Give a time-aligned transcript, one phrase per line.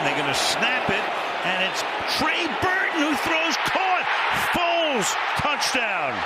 [0.00, 1.04] and they're going to snap it,
[1.44, 1.84] and it's
[2.16, 4.08] Trey Burton who throws caught.
[4.56, 6.16] Foles touchdown.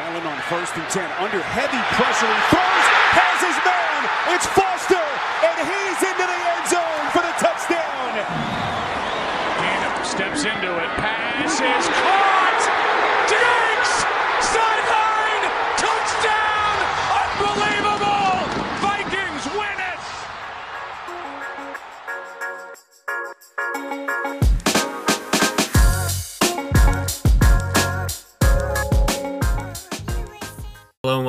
[0.00, 2.32] Allen on first and 10, under heavy pressure.
[2.32, 4.00] He throws, has his man.
[4.32, 5.04] It's Foster,
[5.44, 8.24] and he's into the end zone for the touchdown.
[9.60, 10.88] Hannah steps into it.
[10.96, 12.29] Pass is caught.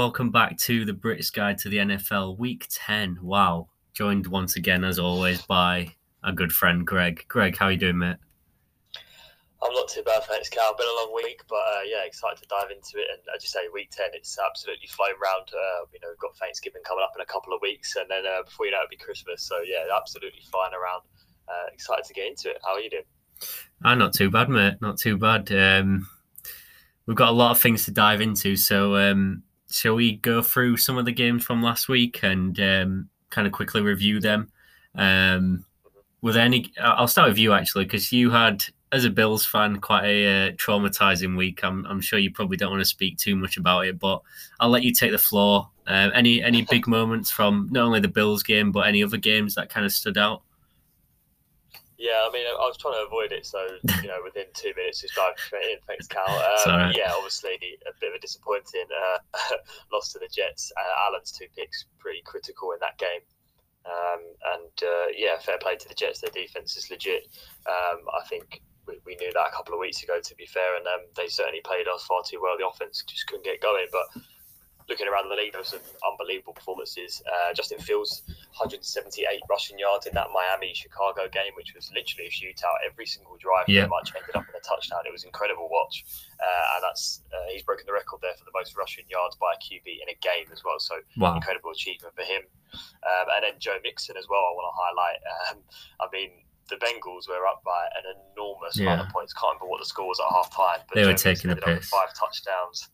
[0.01, 3.19] Welcome back to the British Guide to the NFL Week 10.
[3.21, 3.67] Wow.
[3.93, 5.93] Joined once again, as always, by
[6.23, 7.23] a good friend Greg.
[7.27, 8.17] Greg, how are you doing, mate?
[9.61, 10.75] I'm not too bad, thanks, Cal.
[10.75, 13.09] Been a long week, but uh, yeah, excited to dive into it.
[13.13, 15.49] And as you say, week 10, it's absolutely flown round.
[15.53, 18.25] Uh, you know, we've got Thanksgiving coming up in a couple of weeks, and then
[18.25, 19.43] uh, before you know it, it'll be Christmas.
[19.43, 21.03] So yeah, absolutely flying around.
[21.47, 22.57] Uh, excited to get into it.
[22.65, 23.05] How are you doing?
[23.85, 24.81] Ah, not too bad, mate.
[24.81, 25.51] Not too bad.
[25.51, 26.09] Um,
[27.05, 28.55] we've got a lot of things to dive into.
[28.55, 33.09] So, um, shall we go through some of the games from last week and um,
[33.29, 34.51] kind of quickly review them?
[34.95, 35.65] Um,
[36.21, 40.05] with any, I'll start with you actually, because you had, as a Bills fan, quite
[40.05, 41.63] a uh, traumatizing week.
[41.63, 44.21] I'm, I'm sure you probably don't want to speak too much about it, but
[44.59, 45.69] I'll let you take the floor.
[45.87, 49.55] Uh, any any big moments from not only the Bills game, but any other games
[49.55, 50.43] that kind of stood out?
[52.01, 53.61] Yeah, I mean, I was trying to avoid it, so
[54.01, 55.77] you know, within two minutes, just dive straight in.
[55.85, 56.25] Thanks, Cal.
[56.65, 56.97] Um, right.
[56.97, 57.53] Yeah, obviously
[57.85, 59.55] a bit of a disappointing uh,
[59.93, 60.73] loss to the Jets.
[60.75, 63.21] Uh, Allen's two picks pretty critical in that game,
[63.85, 64.21] um,
[64.57, 66.21] and uh, yeah, fair play to the Jets.
[66.21, 67.29] Their defense is legit.
[67.69, 70.77] Um, I think we, we knew that a couple of weeks ago, to be fair,
[70.77, 72.57] and um, they certainly played us far too well.
[72.57, 74.23] The offense just couldn't get going, but.
[74.89, 77.21] Looking around the league, there was some unbelievable performances.
[77.25, 78.23] Uh, Justin Fields,
[78.57, 82.75] 178 rushing yards in that Miami Chicago game, which was literally a shootout.
[82.85, 83.85] Every single drive Yeah.
[83.87, 85.01] much ended up in a touchdown.
[85.05, 86.03] It was incredible watch,
[86.39, 89.53] uh, and that's uh, he's broken the record there for the most rushing yards by
[89.53, 90.79] a QB in a game as well.
[90.79, 91.35] So Wow.
[91.35, 92.43] incredible achievement for him.
[92.73, 94.39] Um, and then Joe Mixon as well.
[94.39, 95.19] I want to highlight.
[95.51, 95.63] Um,
[96.01, 96.31] I mean.
[96.69, 99.33] The Bengals were up by an enormous amount of points.
[99.33, 101.49] Can't remember what the score was at half time, but They were Joe Mixon taking
[101.49, 101.89] a ended piss.
[101.89, 102.87] five touchdowns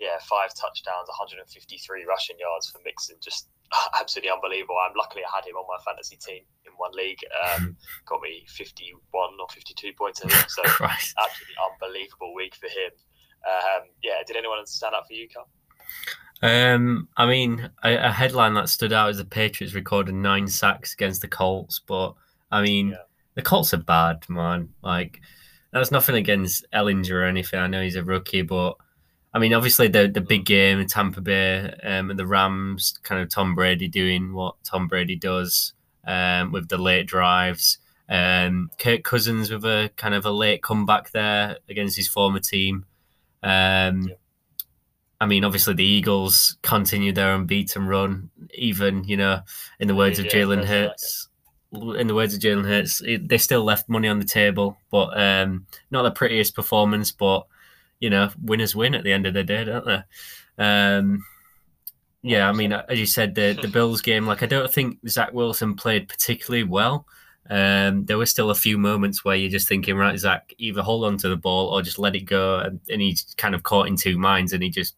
[0.00, 3.16] yeah, five touchdowns, 153 rushing yards for Mixon.
[3.20, 3.48] Just
[4.00, 4.76] absolutely unbelievable.
[4.82, 7.20] I'm luckily I had him on my fantasy team in one league.
[7.36, 8.96] Um, got me 51
[9.38, 10.50] or 52 points, I think.
[10.50, 11.14] So Christ.
[11.20, 12.90] absolutely unbelievable week for him.
[13.46, 15.48] Um, yeah, did anyone stand up for you, Carl?
[16.42, 20.94] Um, I mean, a, a headline that stood out is the Patriots recorded nine sacks
[20.94, 22.14] against the Colts, but
[22.50, 22.96] I mean, Yeah.
[23.34, 24.70] the Colts are bad, man.
[24.82, 25.20] Like,
[25.72, 27.60] that's nothing against Ehlinger or anything.
[27.60, 28.76] I know he's a rookie, but
[29.32, 33.22] I mean, obviously the the big game in Tampa Bay um, and the Rams, kind
[33.22, 35.72] of Tom Brady doing what Tom Brady does
[36.06, 37.78] um, with the late drives.
[38.08, 42.86] Um, Kirk Cousins with a kind of a late comeback there against his former team.
[43.42, 44.14] Um, Yeah.
[45.20, 49.42] I mean, obviously the Eagles continue their unbeaten run, even you know,
[49.78, 50.88] in the words of Yeah, Jalen that's right.
[50.88, 51.28] Hurts.
[52.00, 55.16] In the words of Jalen Hurts, it, they still left money on the table, but
[55.20, 57.12] um, not the prettiest performance.
[57.12, 57.46] But
[58.00, 60.02] you know, winners win at the end of the day, don't they?
[60.58, 61.24] Um,
[62.22, 65.32] yeah, I mean, as you said, the the Bills game, like I don't think Zach
[65.32, 67.06] Wilson played particularly well.
[67.48, 71.04] Um, there were still a few moments where you're just thinking, right, Zach, either hold
[71.04, 73.88] on to the ball or just let it go, and, and he's kind of caught
[73.88, 74.96] in two minds, and he just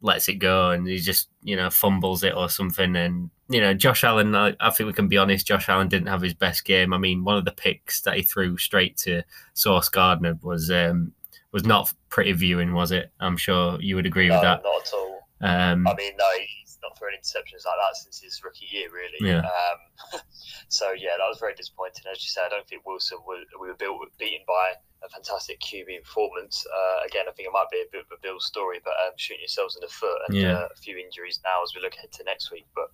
[0.00, 3.74] lets it go, and he just you know fumbles it or something, and you know
[3.74, 6.64] Josh Allen, I, I think we can be honest, Josh Allen didn't have his best
[6.64, 6.92] game.
[6.92, 9.22] I mean, one of the picks that he threw straight to
[9.54, 11.12] Sauce Gardner was um,
[11.52, 13.10] was not pretty viewing, was it?
[13.20, 14.62] I'm sure you would agree No, with that.
[14.62, 15.20] not at all.
[15.42, 19.18] Um, I mean, no, he's not throwing interceptions like that since his rookie year, really.
[19.20, 19.40] Yeah.
[19.40, 20.20] Um,
[20.68, 22.04] so yeah, that was very disappointing.
[22.10, 24.72] As you said, I don't think Wilson was, we were built, beaten by
[25.04, 26.64] a fantastic QB performance.
[26.64, 29.12] Uh, again, I think it might be a bit of a Bill story, but um,
[29.16, 30.52] shooting yourselves in the foot and Yeah.
[30.62, 32.66] uh, a few injuries now as we look ahead to next week.
[32.74, 32.88] But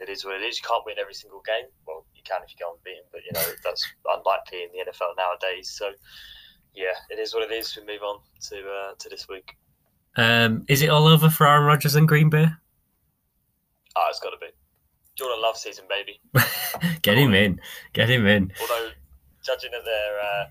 [0.00, 0.58] it is what it is.
[0.58, 1.70] You can't win every single game.
[1.86, 5.14] Well, you can if you go unbeaten, but you know that's unlikely in the NFL
[5.16, 5.70] nowadays.
[5.70, 5.92] So
[6.76, 7.76] yeah, it is what it is.
[7.76, 8.18] We move on
[8.50, 9.56] to uh, to this week.
[10.16, 12.46] um, is it all over for Aaron Rodgers and Green Bay?
[13.96, 14.46] Ah, it's got to be.
[15.16, 16.20] Jordan Love season, baby.
[17.02, 17.58] Get him in.
[17.94, 18.52] Get him in.
[18.60, 18.90] although
[19.42, 20.44] judging at their uh,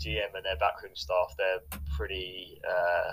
[0.00, 1.60] GM and their backroom staff, they're
[1.96, 3.12] pretty uh,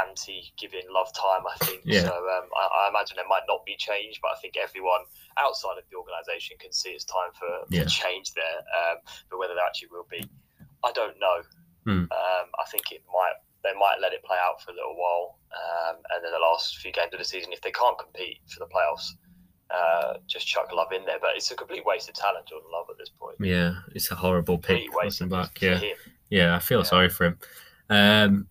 [0.00, 1.42] anti giving love time.
[1.46, 2.02] I think Yeah.
[2.02, 2.10] so.
[2.16, 5.02] Um, I, I imagine there might not be change, but I think everyone
[5.38, 8.58] outside of the organisation can see it's time for, for change there.
[8.74, 8.96] Um,
[9.30, 10.28] but whether there actually will be,
[10.84, 11.36] I don't know.
[11.84, 11.98] Hmm.
[12.04, 13.34] Um, I think it might.
[13.64, 16.78] They might let it play out for a little while, um, and then the last
[16.78, 19.08] few games of the season, if they can't compete for the playoffs,
[19.70, 21.18] uh, just chuck Love in there.
[21.20, 23.36] But it's a complete waste of talent, Jordan Love, at this point.
[23.40, 24.82] Yeah, it's a horrible pick.
[24.96, 25.96] Waste Looking back, yeah, him.
[26.30, 26.84] yeah, I feel Yeah.
[26.84, 27.38] sorry for him.
[27.88, 28.48] Um,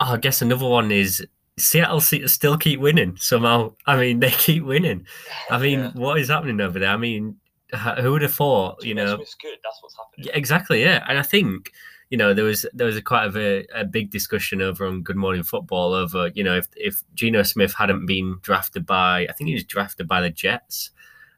[0.00, 1.26] oh, I guess another one is
[1.58, 3.74] Seattle still keep winning somehow.
[3.86, 5.06] I mean, they keep winning.
[5.50, 5.90] I mean, Yeah.
[5.92, 6.88] what is happening over there?
[6.90, 7.36] I mean,
[7.72, 8.84] who would have thought?
[8.84, 9.58] You know, Smith's good.
[9.62, 10.26] That's what's happening.
[10.26, 10.82] Yeah, exactly.
[10.82, 11.72] Yeah, and I think
[12.10, 15.02] you know there was there was a quite of a, a big discussion over on
[15.02, 19.32] Good Morning Football over you know if if Geno Smith hadn't been drafted by I
[19.32, 20.90] think he was drafted by the Jets,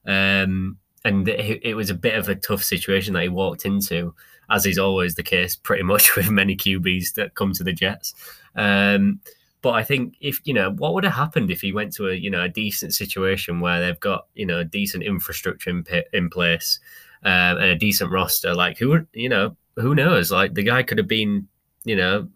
[0.07, 4.15] um, and it, it was a bit of a tough situation that he walked into,
[4.51, 8.15] as is always the case, pretty much with many QBs that come to the Jets.
[8.57, 9.21] Um,
[9.65, 12.15] but I think if you know what would have happened if he went to a
[12.15, 16.29] you know a decent situation where they've got you know a decent infrastructure in, in
[16.29, 16.79] place
[17.25, 20.31] um, and a decent roster, like who would you know who knows?
[20.31, 21.49] Like the guy could have been
[21.85, 22.29] you know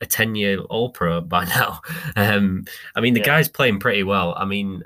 [0.00, 1.82] a ten year All Pro by now.
[2.16, 2.64] Um,
[2.96, 3.26] I mean the Yeah.
[3.26, 4.34] guy's playing pretty well.
[4.36, 4.82] I mean.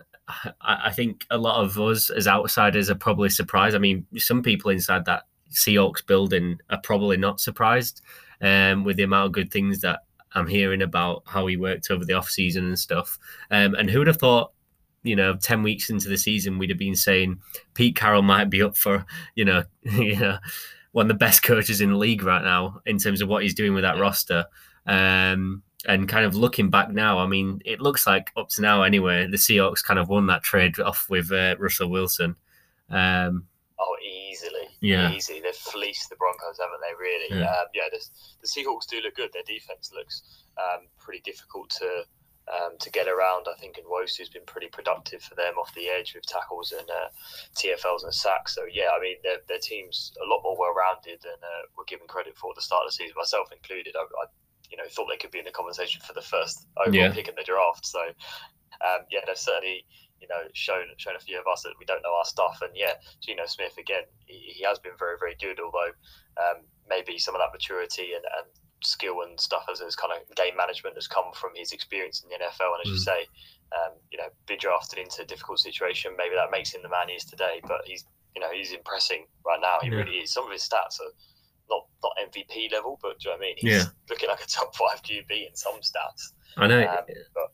[0.63, 3.77] I, I think a lot of us as outsiders are probably surprised.
[3.77, 8.01] I mean, some people inside that Seahawks building are probably not surprised
[8.41, 10.01] um, with the amount of good things that
[10.35, 13.19] I'm hearing about how he worked over the off season and stuff.
[13.51, 14.53] Um, and who would have thought,
[15.03, 17.41] you know, ten weeks into the season, we'd have been saying
[17.75, 19.05] Pete Carroll might be up for,
[19.35, 20.39] you know, you know,
[20.93, 23.55] one of the best coaches in the league right now in terms of what he's
[23.55, 24.47] doing with that roster.
[24.87, 28.83] Um, and kind of looking back now, I mean, it looks like up to now
[28.83, 32.37] anyway, the Seahawks kind of won that trade off with uh, Russell Wilson.
[32.91, 33.47] Um,
[34.35, 34.67] easily.
[34.81, 35.11] Yeah.
[35.13, 35.41] Easy.
[35.41, 37.41] They've fleeced the Broncos, haven't they, really?
[37.41, 37.51] Yeah.
[37.51, 38.01] Um, yeah, the,
[38.43, 39.31] the Seahawks do look good.
[39.33, 40.23] Their defense looks
[40.59, 42.03] um, pretty difficult to
[42.53, 43.47] um, to get around.
[43.49, 47.09] I think Nwosu's been pretty productive for them off the edge with tackles and uh,
[47.57, 48.55] TFLs and sacks.
[48.55, 52.07] So, yeah, I mean, their, their team's a lot more well-rounded than uh, we're given
[52.07, 53.97] credit for at the start of the season, myself included.
[53.97, 54.27] I, I
[54.71, 57.13] you know, thought they could be in the conversation for the first overall Yeah.
[57.13, 57.87] pick in the draft.
[57.87, 58.01] So,
[58.85, 59.87] um, yeah, they've certainly
[60.25, 62.59] you know shown shown a few of us that we don't know our stuff.
[62.65, 65.61] And yeah, Geno Smith again, he, he has been very very good.
[65.61, 65.93] Although
[66.41, 68.49] um, maybe some of that maturity and, and
[68.83, 72.29] skill and stuff as his kind of game management has come from his experience in
[72.33, 72.73] the NFL.
[72.77, 73.11] And as you Mm.
[73.13, 73.21] say,
[73.77, 76.17] um, you know, be drafted into a difficult situation.
[76.17, 77.61] Maybe that makes him the man he is today.
[77.69, 78.05] But he's
[78.35, 79.77] you know he's impressing right now.
[79.83, 79.97] He Yeah.
[80.01, 80.33] really is.
[80.33, 81.13] Some of his stats are.
[81.71, 83.55] Not, not MVP level, but do you know what I mean?
[83.57, 83.85] He's Yeah.
[84.11, 86.35] looking like a top five QB in some stats.
[86.59, 86.87] I know.
[86.87, 87.53] Um, but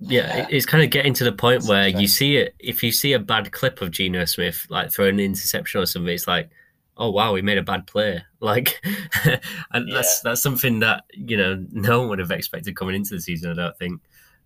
[0.00, 2.54] Yeah, it- it's kind of getting to the point It's where you see it.
[2.58, 6.12] If you see a bad clip of Geno Smith, like throwing an interception or something,
[6.12, 6.50] it's like,
[6.96, 8.22] oh wow, he made a bad play.
[8.40, 8.80] Like,
[9.72, 13.20] and that's that's something that you know no one would have expected coming into the
[13.20, 13.50] season.
[13.50, 14.00] I don't think.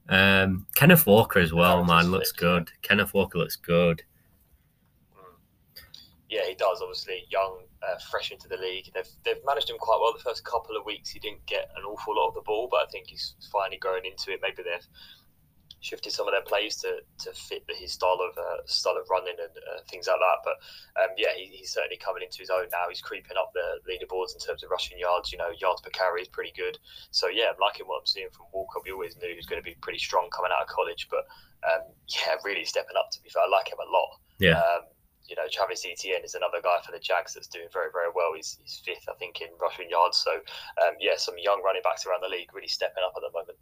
[0.08, 2.40] Um, Kenneth Walker as well, man, looks yeah.
[2.40, 2.72] good.
[2.80, 4.02] Kenneth Walker looks good.
[6.30, 6.80] yeah, he does.
[6.80, 8.90] Obviously, young, uh, fresh into the league.
[8.94, 11.10] They've they've managed him quite well the first couple of weeks.
[11.10, 14.06] He didn't get an awful lot of the ball, but I think he's finally growing
[14.06, 14.40] into it.
[14.40, 14.86] Maybe they've
[15.82, 19.34] shifted some of their plays to, to fit his style of uh, style of running
[19.36, 20.38] and uh, things like that.
[20.46, 20.56] But
[21.02, 22.86] um, yeah, he, he's certainly coming into his own now.
[22.88, 25.32] He's creeping up the leaderboards in terms of rushing yards.
[25.32, 26.78] You know, yards per carry is pretty good.
[27.10, 28.80] So yeah, I'm liking what I'm seeing from Walker.
[28.84, 31.26] We always knew he was going to be pretty strong coming out of college, but
[31.66, 33.10] um, yeah, really stepping up.
[33.12, 34.22] To be fair, I like him a lot.
[34.38, 34.62] Yeah.
[34.62, 34.86] Um,
[35.26, 38.34] you know, Travis Etienne is another guy for the Jags that's doing very, very well.
[38.34, 40.18] He's, he's fifth, I think, in rushing yards.
[40.18, 40.34] So,
[40.82, 43.56] um, yeah, some young running backs around the league really stepping up at the moment.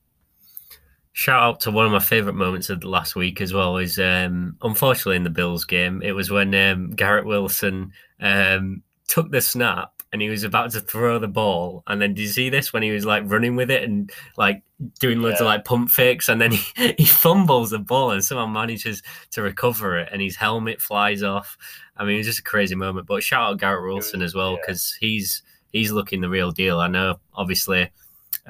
[1.13, 3.99] Shout out to one of my favourite moments of the last week as well is
[3.99, 6.03] um, unfortunately in the Bills game.
[6.03, 10.81] It was when um, Garrett Wilson um, took the snap and he was about to
[10.81, 11.83] throw the ball.
[11.87, 14.63] And then did you see this when he was like running with it and like
[14.99, 18.47] doing loads of like pump fakes and then he, he fumbles the ball and somehow
[18.47, 19.03] manages
[19.33, 21.57] to recover it and his helmet flies off.
[21.97, 23.07] I mean, it was just a crazy moment.
[23.07, 24.59] But shout out Garrett Wilson as well yeah.
[24.63, 26.81] because he's he's looking the real deal.
[26.81, 27.91] I know obviously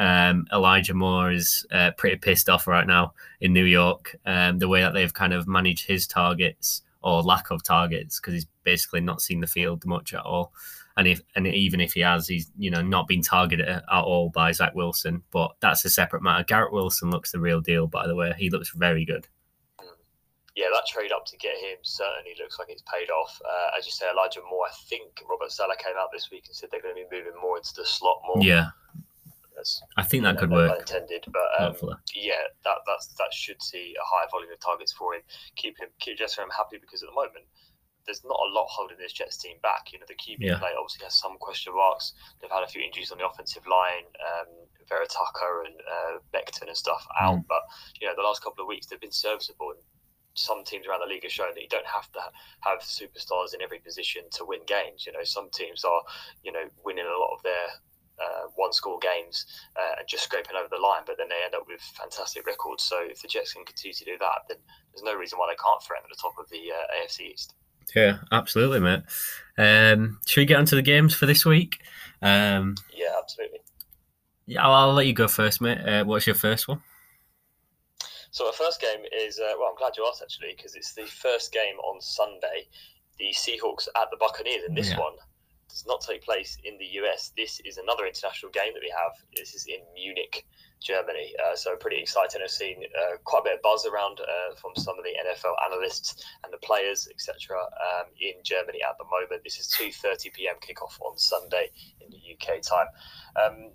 [0.00, 4.16] um, Elijah Moore is uh, pretty pissed off right now in New York.
[4.24, 8.32] Um, the way that they've kind of managed his targets or lack of targets because
[8.32, 10.52] he's basically not seen the field much at all.
[10.96, 14.30] And if and even if he has, he's you know not been targeted at all
[14.30, 15.22] by Zach Wilson.
[15.30, 16.44] But that's a separate matter.
[16.44, 18.32] Garrett Wilson looks the real deal, by the way.
[18.38, 19.28] He looks very good.
[20.56, 23.40] Yeah, that trade up to get him certainly looks like it's paid off.
[23.44, 26.56] Uh, as you say, Elijah Moore, I think Robert Saleh came out this week and
[26.56, 28.42] said they're going to be moving more into the slot more.
[28.42, 28.70] Yeah,
[29.60, 30.80] That's, I think that could no work.
[30.80, 31.76] Intended, but um,
[32.14, 35.20] yeah, that that's that should see a higher volume of targets for him.
[35.56, 37.44] Keep him, keep Jester him happy because at the moment
[38.06, 39.92] there's not a lot holding this Jets team back.
[39.92, 40.58] You know, the QB Yeah.
[40.58, 42.14] play obviously has some question marks.
[42.40, 44.48] They've had a few injuries on the offensive line, um,
[44.88, 47.36] Vera Tucker and uh, Becton and stuff out.
[47.36, 47.46] Mm.
[47.46, 47.62] But
[48.00, 49.70] you know, the last couple of weeks they've been serviceable.
[49.72, 49.80] And
[50.34, 52.20] some teams around the league have shown that you don't have to
[52.60, 55.04] have superstars in every position to win games.
[55.04, 56.02] You know, some teams are,
[56.42, 57.66] you know, winning a lot of their
[58.20, 59.46] uh, one score games
[59.76, 62.82] uh, and just scraping over the line, but then they end up with fantastic records.
[62.82, 64.58] So if the Jets can continue to do that, then
[64.92, 67.54] there's no reason why they can't threaten at the top of the uh, AFC East.
[67.94, 69.02] Yeah, absolutely, mate.
[69.58, 71.80] Um, should we get onto the games for this week?
[72.22, 73.60] Um, yeah, absolutely.
[74.46, 75.78] Yeah, I'll, I'll, let you go first, mate.
[75.78, 76.82] Uh, what's your first one?
[78.30, 81.06] So our first game is uh, well, I'm glad you asked actually because it's the
[81.06, 82.68] first game on Sunday.
[83.18, 84.98] The Seahawks at the Buccaneers, and this yeah.
[84.98, 85.12] one
[85.70, 87.32] does not take place in the US.
[87.36, 89.12] This is another international game that we have.
[89.34, 90.46] This is in Munich,
[90.80, 91.34] Germany.
[91.38, 92.40] Uh, so pretty exciting.
[92.42, 95.54] I've seen uh, quite a bit of buzz around uh, from some of the NFL
[95.64, 97.58] analysts and the players, etc.
[97.58, 99.44] Um, in Germany at the moment.
[99.44, 100.56] This is 2:30 p.m.
[100.60, 102.88] kickoff on Sunday in the UK time.
[103.36, 103.72] Um,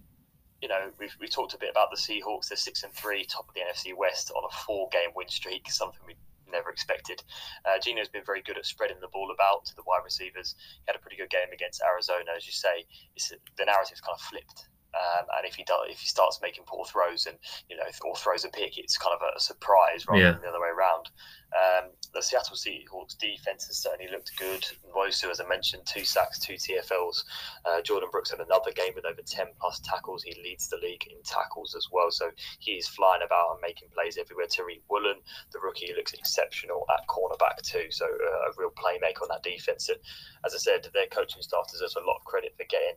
[0.61, 2.47] you know, we've, we talked a bit about the Seahawks.
[2.49, 5.99] They're six and three, top of the NFC West on a four-game win streak, something
[6.07, 6.15] we
[6.51, 7.23] never expected.
[7.65, 10.55] Uh, Geno's been very good at spreading the ball about to the wide receivers.
[10.57, 12.85] He had a pretty good game against Arizona, as you say.
[13.15, 16.63] It's, the narrative's kind of flipped um, and if he does, if he starts making
[16.65, 17.37] poor throws and
[17.69, 20.31] you know or throws a pick, it's kind of a surprise rather yeah.
[20.31, 21.09] than the other way around.
[21.55, 24.65] Um, the Seattle Seahawks defense has certainly looked good.
[24.91, 27.23] Nwosu, as I mentioned, two sacks, two TFLs.
[27.65, 30.23] Uh, Jordyn Brooks had another game with over ten plus tackles.
[30.23, 34.17] He leads the league in tackles as well, so he's flying about and making plays
[34.17, 34.47] everywhere.
[34.47, 35.19] Tariq Woolen,
[35.51, 37.91] the rookie, looks exceptional at cornerback too.
[37.91, 39.89] So uh, a real playmaker on that defense.
[39.89, 39.99] And
[40.45, 42.95] as I said, their coaching staff deserves a lot of credit for getting.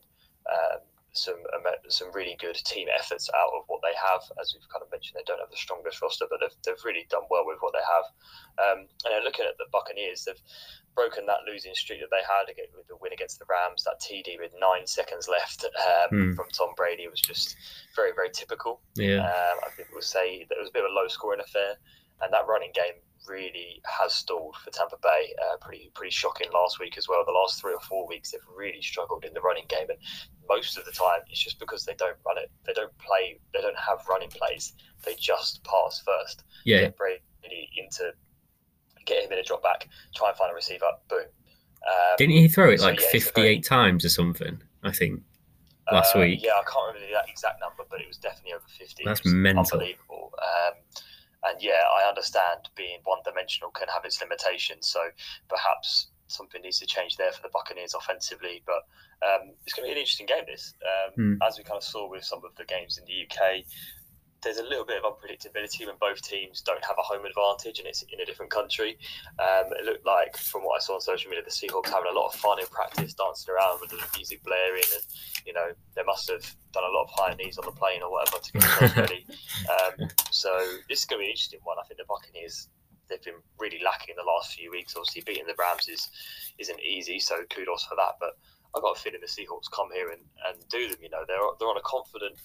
[0.49, 0.81] Um,
[1.12, 1.41] some
[1.88, 4.23] some really good team efforts out of what they have.
[4.41, 7.07] As we've kind of mentioned, they don't have the strongest roster, but they've, they've really
[7.09, 8.07] done well with what they have.
[8.61, 10.43] Um, and then looking at the Buccaneers, they've
[10.95, 13.85] broken that losing streak that they had with the win against the Rams.
[13.85, 16.37] That TD with nine seconds left um, mm.
[16.37, 17.57] from Tom Brady was just
[17.97, 18.81] very, very typical.
[18.95, 21.41] Yeah, um, I think we'll say that it was a bit of a low scoring
[21.41, 21.79] affair,
[22.23, 25.35] and that running game really has stalled for Tampa Bay.
[25.43, 27.25] Uh, pretty pretty shocking last week as well.
[27.25, 29.99] The last three or four weeks, they've really struggled in the running game, and
[30.49, 32.51] most of the time, it's just because they don't run it.
[32.67, 33.41] They don't play.
[33.53, 34.75] They don't have running plays.
[35.05, 36.45] They just pass first.
[36.65, 37.21] Yeah, get Brady
[37.77, 38.13] into
[39.07, 40.87] get him in a drop back, try and find a receiver.
[41.09, 41.21] Boom.
[41.21, 44.61] Um, Didn't he throw it so, like yeah, 58 very, times or something?
[44.83, 45.23] I think
[45.91, 46.41] last uh, week.
[46.43, 49.03] Yeah, I can't remember that exact number, but it was definitely over 50.
[49.05, 49.65] That's mental.
[49.73, 50.33] Unbelievable.
[50.39, 50.75] Um,
[51.45, 54.88] and yeah, I understand being one dimensional can have its limitations.
[54.88, 55.00] So
[55.49, 58.62] perhaps something needs to change there for the Buccaneers offensively.
[58.66, 58.83] But
[59.26, 60.45] um, it's going to be an interesting game.
[60.47, 61.47] This, um, mm.
[61.47, 63.64] as we kind of saw with some of the games in the UK,
[64.42, 67.88] there's a little bit of unpredictability when both teams don't have a home advantage and
[67.88, 68.99] it's in a different country.
[69.38, 72.14] Um, it looked like, from what I saw on social media, the Seahawks having a
[72.14, 75.04] lot of fun in practice, dancing around with the music blaring, and
[75.45, 78.11] you know they must have done a lot of high knees on the plane or
[78.11, 79.26] whatever to get themselves ready.
[79.68, 80.50] Um, so
[80.88, 81.76] this is going to be an interesting one.
[81.78, 82.68] I think the Buccaneers
[83.09, 84.95] they've been really lacking in the last few weeks.
[84.97, 86.09] Obviously, beating the Rams is
[86.59, 88.16] isn't easy, so kudos for that.
[88.21, 88.38] But
[88.75, 90.99] I've got a feeling the Seahawks come here and, and do them.
[91.02, 92.37] You know, they're they're on a confident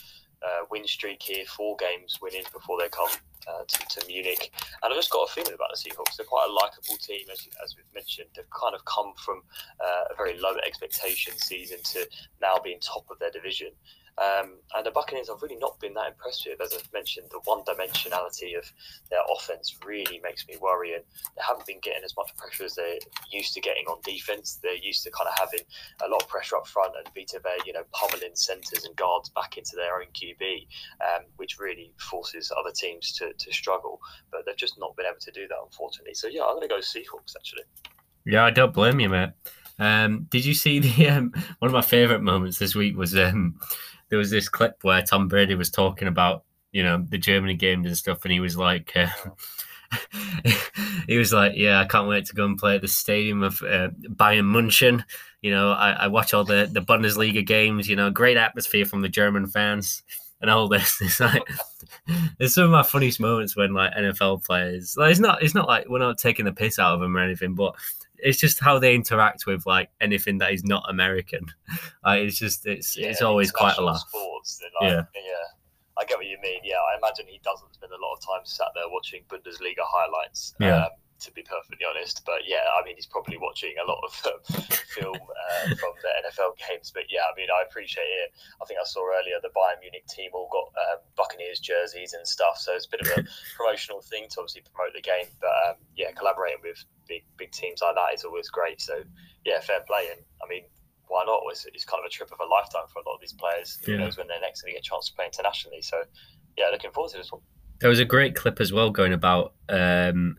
[0.45, 3.09] uh, win streak here, four games winning before they come
[3.47, 4.51] uh, to, to, Munich.
[4.81, 6.15] And I've just got a feeling about the Seahawks.
[6.17, 8.29] They're quite a likable team, as, as we've mentioned.
[8.35, 9.41] They've kind of come from
[9.79, 12.07] uh, a very low expectation season to
[12.41, 13.69] now being top of their division.
[14.17, 16.61] Um, and the Buccaneers have really not been that impressed with.
[16.61, 18.71] As I've mentioned, the one dimensionality of
[19.09, 20.93] their offense really makes me worry.
[20.93, 21.03] And
[21.35, 22.99] they haven't been getting as much pressure as they're
[23.31, 24.59] used to getting on defense.
[24.61, 25.65] They're used to kind of having
[26.05, 29.29] a lot of pressure up front and Vita Vea, you know, pummeling centers and guards
[29.29, 30.67] back into their own QB,
[31.01, 33.99] um, which really forces other teams to, to struggle.
[34.31, 36.13] But they've just not been able to do that, unfortunately.
[36.13, 37.63] So, yeah, I'm going to go Seahawks, actually.
[38.25, 39.31] Yeah, I don't blame you, mate.
[39.79, 43.59] Um, did you see the um, one of my favorite moments this week was um,
[44.13, 47.87] there was this clip where Tom Brady was talking about you know the Germany games
[47.87, 48.95] and stuff, and he was like.
[48.95, 49.07] Uh,
[51.07, 53.59] he was like, "Yeah, I can't wait to go and play at the stadium of
[53.63, 55.03] uh, Bayern Munchen.
[55.41, 57.89] You know, I, I, watch all the the Bundesliga games.
[57.89, 60.03] You know, great atmosphere from the German fans
[60.41, 61.01] and all this.
[61.01, 61.49] It's like
[62.39, 64.95] it's some of my funniest moments when like NFL players.
[64.95, 67.21] Like, it's not it's not like we're not taking the piss out of them or
[67.21, 67.73] anything, but
[68.23, 71.45] it's just how they interact with like anything that is not American.
[72.05, 74.03] Like, it's just it's yeah, it's always quite a laugh.
[74.09, 75.45] Sports, like, yeah, yeah.
[75.97, 76.59] I get what you mean.
[76.63, 80.53] Yeah, I imagine he doesn't spend a lot of time sat there watching Bundesliga highlights.
[80.59, 80.85] Yeah.
[80.85, 80.89] Um,
[81.21, 82.23] to be perfectly honest.
[82.25, 84.63] But yeah, I mean, he's probably watching a lot of um,
[84.95, 86.91] film uh, from the NFL games.
[86.93, 88.31] But yeah, I mean, I appreciate it.
[88.61, 92.27] I think I saw earlier the Bayern Munich team all got um, Buccaneers jerseys and
[92.27, 92.57] stuff.
[92.57, 93.27] So it's a bit of a
[93.57, 95.27] promotional thing to obviously promote the game.
[95.39, 98.81] But um, yeah, collaborating with big big teams like that is always great.
[98.81, 99.03] So
[99.45, 100.09] yeah, fair play.
[100.11, 100.63] And I mean,
[101.07, 101.41] why not?
[101.51, 103.79] It's, it's kind of a trip of a lifetime for a lot of these players.
[103.85, 105.81] Who knows when they're next going to get a chance to play internationally?
[105.81, 106.03] So
[106.57, 107.41] yeah, looking forward to this one.
[107.79, 110.37] There was a great clip as well going about um,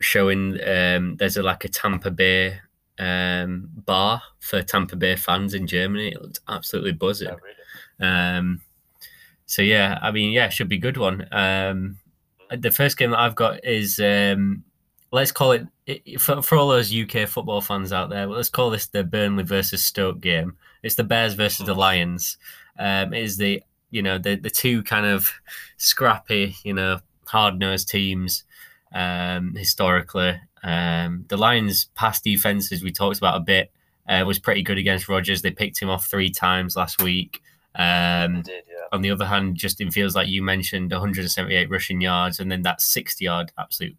[0.00, 2.58] showing um, there's a, like a Tampa Bay
[2.98, 6.08] um, bar for Tampa Bay fans in Germany.
[6.08, 7.28] It looked absolutely buzzing.
[7.28, 8.12] Yeah, really.
[8.12, 8.60] Um,
[9.46, 11.26] so yeah, I mean, yeah, should be a good one.
[11.32, 11.98] Um,
[12.56, 14.64] the first game that I've got is um,
[15.12, 18.26] let's call it, it for, for all those UK football fans out there.
[18.26, 20.56] Let's call this the Burnley versus Stoke game.
[20.82, 22.38] It's the Bears versus the Lions.
[22.78, 25.28] Um, it is the you know the the two kind of
[25.76, 28.44] scrappy, you know, hard nosed teams
[28.92, 30.40] um, historically.
[30.62, 33.70] Um, the Lions' pass defense, as we talked about a bit,
[34.08, 35.42] uh, was pretty good against Rodgers.
[35.42, 37.42] They picked him off three times last week.
[37.74, 38.84] Um, did, yeah.
[38.92, 42.80] On the other hand, Justin Fields, like you mentioned, 178 rushing yards, and then that
[42.80, 43.96] 60 yard absolute,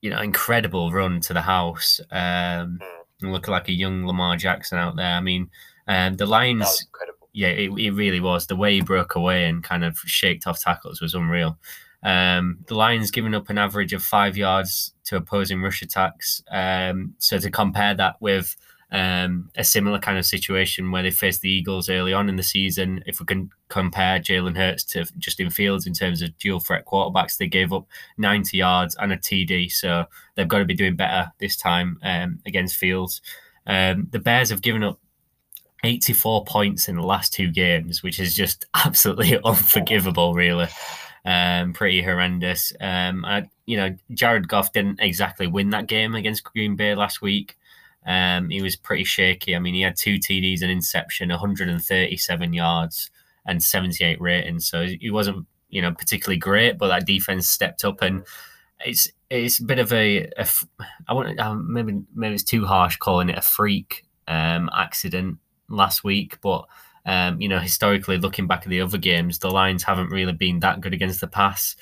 [0.00, 2.00] you know, incredible run to the house.
[2.10, 2.80] Um,
[3.22, 3.32] Mm.
[3.32, 5.14] looking like a young Lamar Jackson out there.
[5.14, 5.48] I mean,
[5.88, 6.86] um, the Lions
[7.32, 8.46] yeah, it, it really was.
[8.46, 11.58] The way he broke away and kind of shaked off tackles was unreal.
[12.06, 16.40] Um, the Lions giving up an average of five yards to opposing rush attacks.
[16.52, 18.56] Um, so to compare that with
[18.92, 22.44] um, a similar kind of situation where they faced the Eagles early on in the
[22.44, 26.86] season, if we can compare Jalen Hurts to Justin Fields in terms of dual threat
[26.86, 29.72] quarterbacks, they gave up 90 yards and a TD.
[29.72, 30.04] So
[30.36, 33.20] they've got to be doing better this time um, against Fields.
[33.66, 35.00] Um, the Bears have given up
[35.82, 40.68] 84 points in the last two games, which is just absolutely unforgivable, really.
[41.26, 42.72] Um, pretty horrendous.
[42.80, 47.20] Um, I, you know, Jared Goff didn't exactly win that game against Green Bay last
[47.20, 47.56] week.
[48.06, 49.56] Um, he was pretty shaky.
[49.56, 53.10] I mean, he had two TDs and inception, 137 yards
[53.44, 54.68] and 78 ratings.
[54.68, 58.24] So he wasn't, you know, particularly great, but that defense stepped up and
[58.84, 60.46] it's it's a bit of a, a
[61.08, 66.40] I want maybe maybe it's too harsh calling it a freak um, accident last week,
[66.40, 66.66] but
[67.06, 70.60] um, you know historically looking back at the other games, the Lions haven't really been
[70.60, 71.76] that good against the pass,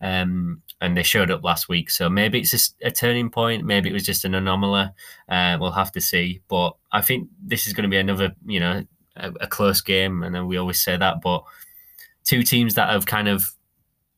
[0.00, 1.90] um, and they showed up last week.
[1.90, 3.64] So maybe it's just a turning point.
[3.64, 4.88] Maybe it was just an anomaly.
[5.28, 6.40] Uh, we'll have to see.
[6.48, 8.84] But I think this is going to be another you know
[9.16, 11.44] a, a close game, and then we always say that, but
[12.24, 13.52] two teams that have kind of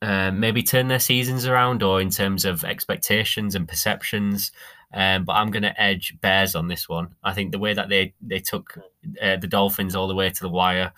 [0.01, 4.51] uh, maybe turned their seasons around or in terms of expectations and perceptions.
[4.93, 7.15] Um, but I'm going to edge Bears on this one.
[7.23, 8.77] I think the way that they they took
[9.21, 10.93] uh, the Dolphins all the way to the wire.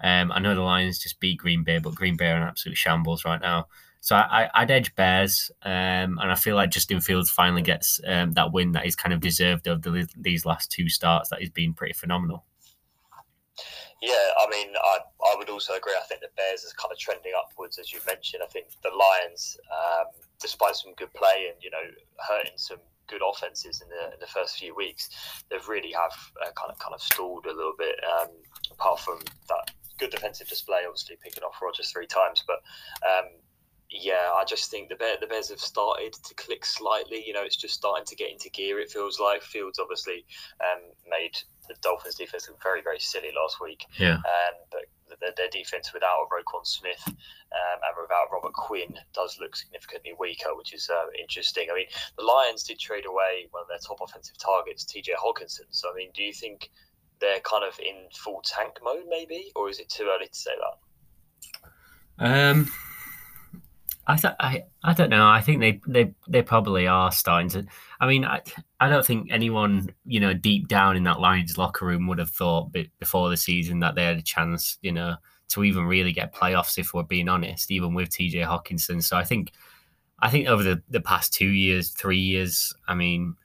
[0.00, 2.76] Um, I know the Lions just beat Green Bay, but Green Bay are in absolute
[2.76, 3.66] shambles right now.
[4.00, 8.32] So I, I'd edge Bears, um, and I feel like Justin Fields finally gets um,
[8.32, 11.30] that win that he's kind of deserved of the, these last two starts.
[11.30, 12.44] That he's been pretty phenomenal.
[14.02, 14.98] Yeah, I mean, I,
[15.32, 15.94] I would also agree.
[15.98, 18.42] I think the Bears is kind of trending upwards, as you mentioned.
[18.44, 20.06] I think the Lions, um,
[20.38, 21.78] despite some good play and you know
[22.28, 25.08] hurting some good offenses in the in the first few weeks,
[25.50, 26.12] they've really have
[26.42, 27.96] uh, kind of kind of stalled a little bit.
[28.20, 28.28] Um,
[28.72, 32.60] apart from that good defensive display, obviously picking off Rodgers three times, but.
[33.06, 33.26] Um,
[33.90, 37.22] yeah, I just think the Bears, the Bears have started to click slightly.
[37.24, 38.80] You know, it's just starting to get into gear.
[38.80, 40.24] It feels like Fields obviously
[40.60, 41.36] um, made
[41.68, 43.86] the Dolphins' defense look very, very silly last week.
[43.98, 44.14] Yeah.
[44.14, 44.86] Um, but
[45.20, 50.54] their, their defense without Roquan Smith um, and without Robert Quinn does look significantly weaker,
[50.54, 51.68] which is uh, interesting.
[51.70, 51.86] I mean,
[52.18, 55.66] the Lions did trade away one of their top offensive targets, TJ Hockenson.
[55.70, 56.70] So, I mean, do you think
[57.20, 60.52] they're kind of in full tank mode, maybe, or is it too early to say
[62.18, 62.50] that?
[62.50, 62.70] Um,
[64.06, 65.26] I, th- I I don't know.
[65.26, 67.66] I think they, they they probably are starting to.
[68.00, 68.42] I mean, I,
[68.78, 72.30] I don't think anyone you know deep down in that Lions locker room would have
[72.30, 75.16] thought be- before the season that they had a chance, you know,
[75.48, 76.76] to even really get playoffs.
[76.78, 79.02] If we're being honest, even with TJ Hockenson.
[79.02, 79.52] So I think
[80.20, 83.36] I think over the, the past two years, three years, I mean,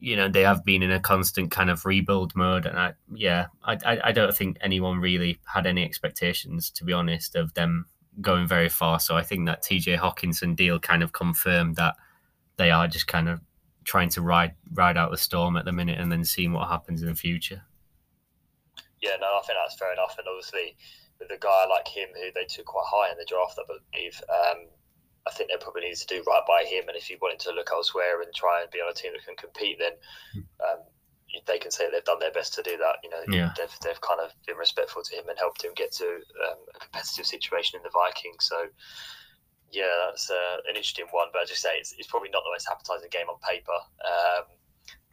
[0.00, 3.46] you know, they have been in a constant kind of rebuild mode, and I yeah,
[3.64, 7.86] I I, I don't think anyone really had any expectations, to be honest, of them
[8.20, 9.00] going very far.
[9.00, 11.96] So I think that TJ Hockenson deal kind of confirmed that
[12.56, 13.40] they are just kind of
[13.84, 17.02] trying to ride ride out the storm at the minute and then seeing what happens
[17.02, 17.62] in the future.
[19.02, 20.16] Yeah, no, I think that's fair enough.
[20.18, 20.76] And obviously,
[21.18, 24.16] with a guy like him who they took quite high in the draft, I believe,
[24.30, 24.66] um,
[25.26, 26.88] I think they probably need to do right by him.
[26.88, 29.24] And if you wanted to look elsewhere and try and be on a team that
[29.24, 29.92] can compete, then
[30.60, 30.80] um,
[31.46, 32.96] they can say they've done their best to do that.
[33.02, 33.52] You know, Yeah.
[33.56, 36.06] they've, they've kind of been respectful to him and helped him get to
[36.46, 38.44] um, a competitive situation in the Vikings.
[38.46, 38.66] So,
[39.72, 41.28] yeah, that's uh, an interesting one.
[41.32, 43.78] But I just say it's, it's probably not the most appetizing game on paper.
[44.04, 44.44] Um,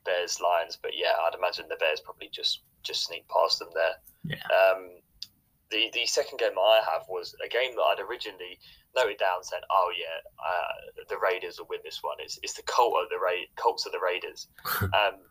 [0.06, 3.96] Bears Lions, but yeah, I'd imagine the Bears probably just just sneak past them there.
[4.24, 4.42] Yeah.
[4.50, 4.90] Um,
[5.70, 8.58] the the second game I have was a game that I'd originally
[8.96, 12.64] noted down, saying, "Oh yeah, uh, the Raiders will win this one." It's it's the
[12.64, 14.48] Colt of the Ra- Colts of the Raiders.
[14.82, 15.22] um,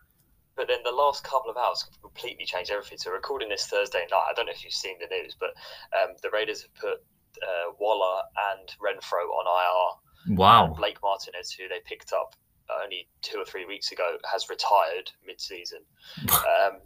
[0.61, 2.99] but then the last couple of hours completely changed everything.
[2.99, 5.57] So recording this Thursday night, I don't know if you've seen the news, but
[5.99, 7.01] um, the Raiders have put
[7.43, 8.21] uh, Waller
[8.53, 10.37] and Renfrow on IR.
[10.37, 10.75] Wow.
[10.77, 12.37] Blake Martinez, who they picked up
[12.85, 15.79] only two or three weeks ago, has retired mid-season.
[16.31, 16.83] um,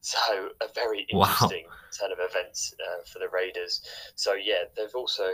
[0.00, 1.98] So a very interesting wow.
[1.98, 3.80] turn of events uh, for the Raiders.
[4.16, 5.30] So yeah, they've also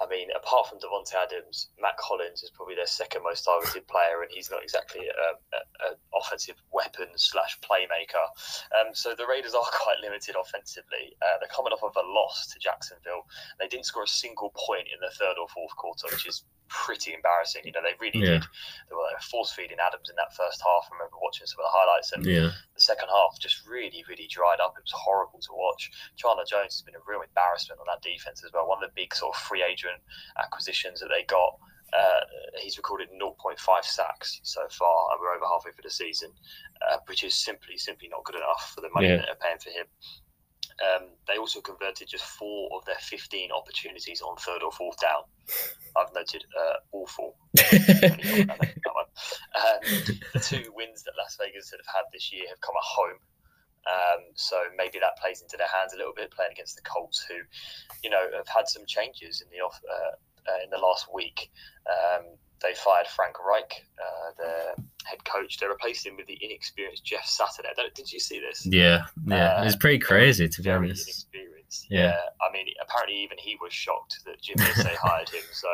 [0.00, 4.22] I mean, apart from Davante Adams, Mack Hollins is probably their second most targeted player,
[4.22, 8.22] and he's not exactly an offensive weapon slash playmaker.
[8.78, 11.16] Um, so the Raiders are quite limited offensively.
[11.20, 13.26] Uh, they're coming off of a loss to Jacksonville.
[13.58, 17.12] They didn't score a single point in the third or fourth quarter, which is pretty
[17.12, 17.62] embarrassing.
[17.64, 18.40] You know, they really yeah.
[18.40, 18.44] did.
[18.88, 20.88] They were force feeding Adams in that first half.
[20.88, 22.52] I remember watching some of the highlights, and yeah.
[22.74, 24.76] the second half just really, really dried up.
[24.76, 25.90] It was horrible to watch.
[26.16, 28.68] Chandler Jones has been a real embarrassment on that defense as well.
[28.68, 30.00] One of the big sort of free agent
[30.38, 31.58] acquisitions that they got.
[31.88, 32.20] Uh,
[32.60, 35.08] he's recorded 0.5 sacks so far.
[35.12, 36.30] And we're over halfway through the season,
[36.84, 39.16] uh, which is simply, simply not good enough for the money yeah.
[39.16, 39.86] that they're paying for him.
[40.78, 45.22] Um, they also converted just four of their 15 opportunities on third or fourth down.
[45.96, 47.36] I've noted uh, awful.
[47.58, 47.64] um,
[50.32, 53.18] the two wins that Las Vegas have had this year have come at home.
[53.88, 57.24] Um, so maybe that plays into their hands a little bit, playing against the Colts,
[57.28, 57.36] who,
[58.04, 60.14] you know, have had some changes in the off uh,
[60.50, 61.50] uh, in the last week.
[61.88, 62.24] Um,
[62.62, 65.58] they fired Frank Reich, uh, the head coach.
[65.58, 67.70] They replaced him with the inexperienced Jeff Saturday.
[67.94, 68.66] Did you see this?
[68.66, 71.06] Yeah, yeah, uh, it's pretty crazy to be honest.
[71.06, 71.86] Inexperienced.
[71.90, 72.00] Yeah.
[72.00, 72.16] yeah.
[72.40, 75.42] I mean, apparently even he was shocked that Jim Irsay hired him.
[75.52, 75.68] So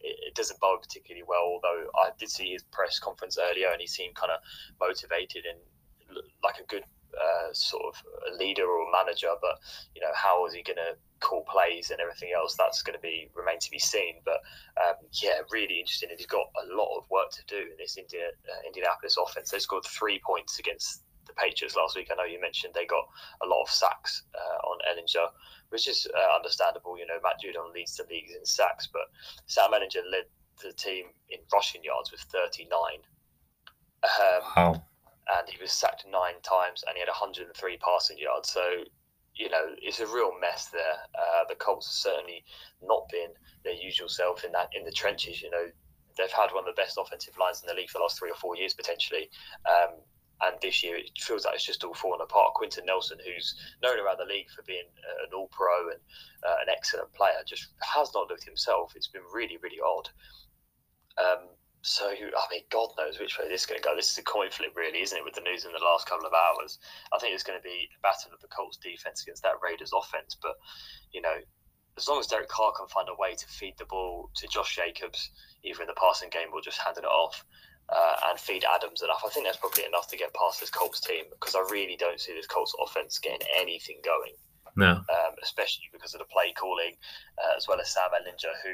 [0.00, 1.42] it, it, doesn't bode particularly well.
[1.44, 4.40] Although I did see his press conference earlier, and he seemed kind of
[4.80, 5.58] motivated and
[6.42, 9.32] like a good uh, sort of leader or manager.
[9.40, 9.58] But
[9.94, 13.02] you know, how is he going to call plays and everything else, that's going to
[13.02, 14.20] be remain to be seen.
[14.24, 14.40] But
[14.76, 16.10] um, yeah, really interesting.
[16.10, 19.50] And he's got a lot of work to do in this India, uh, Indianapolis offense.
[19.50, 22.08] They scored three points against the Patriots last week.
[22.12, 23.04] I know you mentioned they got
[23.42, 25.28] a lot of sacks uh, on Ehlinger,
[25.70, 26.98] which is uh, understandable.
[26.98, 29.08] You know, Matt Judon leads the league in sacks, but
[29.46, 30.24] Sam Ehlinger led
[30.62, 32.68] the team in rushing yards with 39.
[34.04, 34.84] Um, wow.
[35.38, 38.50] And he was sacked nine times, and he had 103 passing yards.
[38.50, 38.84] So
[39.34, 40.96] you know, it's a real mess there.
[41.14, 42.44] Uh, the Colts have certainly
[42.82, 43.30] not been
[43.64, 45.42] their usual self in that in the trenches.
[45.42, 45.66] You know,
[46.16, 48.30] they've had one of the best offensive lines in the league for the last three
[48.30, 49.28] or four years potentially.
[49.66, 49.96] Um,
[50.42, 52.54] and this year it feels like it's just all fallen apart.
[52.54, 54.84] Quenton Nelson, who's known around the league for being
[55.24, 56.00] an all pro and
[56.46, 58.92] uh, an excellent player, just has not looked himself.
[58.96, 60.08] It's been really, really odd.
[61.18, 61.48] Um,
[61.84, 63.94] so, I mean, God knows which way this is going to go.
[63.94, 66.26] This is a coin flip, really, isn't it, with the news in the last couple
[66.26, 66.78] of hours?
[67.12, 69.92] I think it's going to be a battle of the Colts defense against that Raiders
[69.92, 70.34] offense.
[70.40, 70.56] But,
[71.12, 71.36] you know,
[71.98, 74.76] as long as Derek Carr can find a way to feed the ball to Josh
[74.76, 75.28] Jacobs,
[75.62, 77.44] either in the passing game or just handing it off,
[77.92, 81.00] uh, and feed Adams enough, I think that's probably enough to get past this Colts
[81.00, 84.32] team because I really don't see this Colts offense getting anything going.
[84.76, 84.90] No.
[84.90, 86.96] Um, especially because of the play calling,
[87.38, 88.72] uh, as well as Sam Ehlinger, who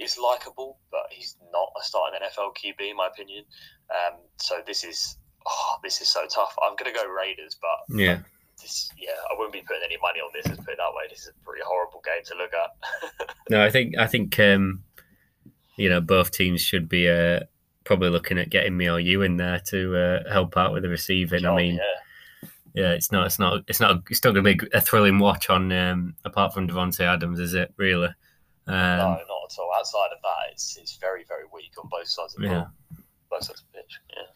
[0.00, 3.44] is likable, but he's not a starting NFL QB in my opinion.
[3.90, 6.54] Um, so this is oh, this is so tough.
[6.62, 8.20] I'm going to go Raiders, but yeah.
[8.60, 10.46] This, yeah, I wouldn't be putting any money on this.
[10.46, 11.04] Let's put it that way.
[11.08, 13.34] This is a pretty horrible game to look at.
[13.50, 14.84] no, I think I think um,
[15.76, 17.40] you know both teams should be uh,
[17.84, 20.88] probably looking at getting me or you in there to uh, help out with the
[20.88, 21.40] receiving.
[21.40, 22.48] John, I mean, yeah.
[22.74, 22.92] yeah.
[22.92, 25.72] it's not, it's not, it's not, it's still going to be a thrilling watch on.
[25.72, 28.10] Um, apart from Davante Adams, is it really?
[28.70, 29.72] Um, no, not at all.
[29.76, 32.54] Outside of that, it's it's very very weak on both sides of the yeah.
[32.54, 33.98] ball, both sides of the pitch.
[34.16, 34.26] Yeah.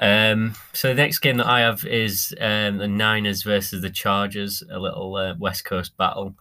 [0.00, 4.62] Um, so the next game that I have is um, the Niners versus the Chargers,
[4.70, 6.34] a little uh, West Coast battle.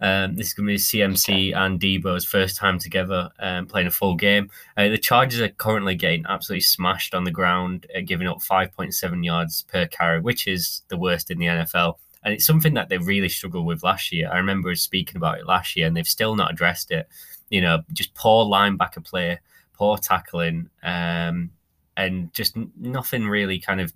[0.00, 3.90] Um, this is going to be CMC and Deebo's first time together um, playing a
[3.90, 4.50] full game.
[4.76, 9.24] Uh, the Chargers are currently getting absolutely smashed on the ground, uh, giving up 5.7
[9.24, 11.96] yards per carry, which is the worst in the NFL.
[12.24, 14.30] And it's something that they really struggled with last year.
[14.30, 17.08] I remember speaking about it last year, and they've still not addressed it.
[17.50, 19.38] You know, just poor linebacker play,
[19.72, 21.50] poor tackling, um,
[21.96, 23.92] and just nothing really kind of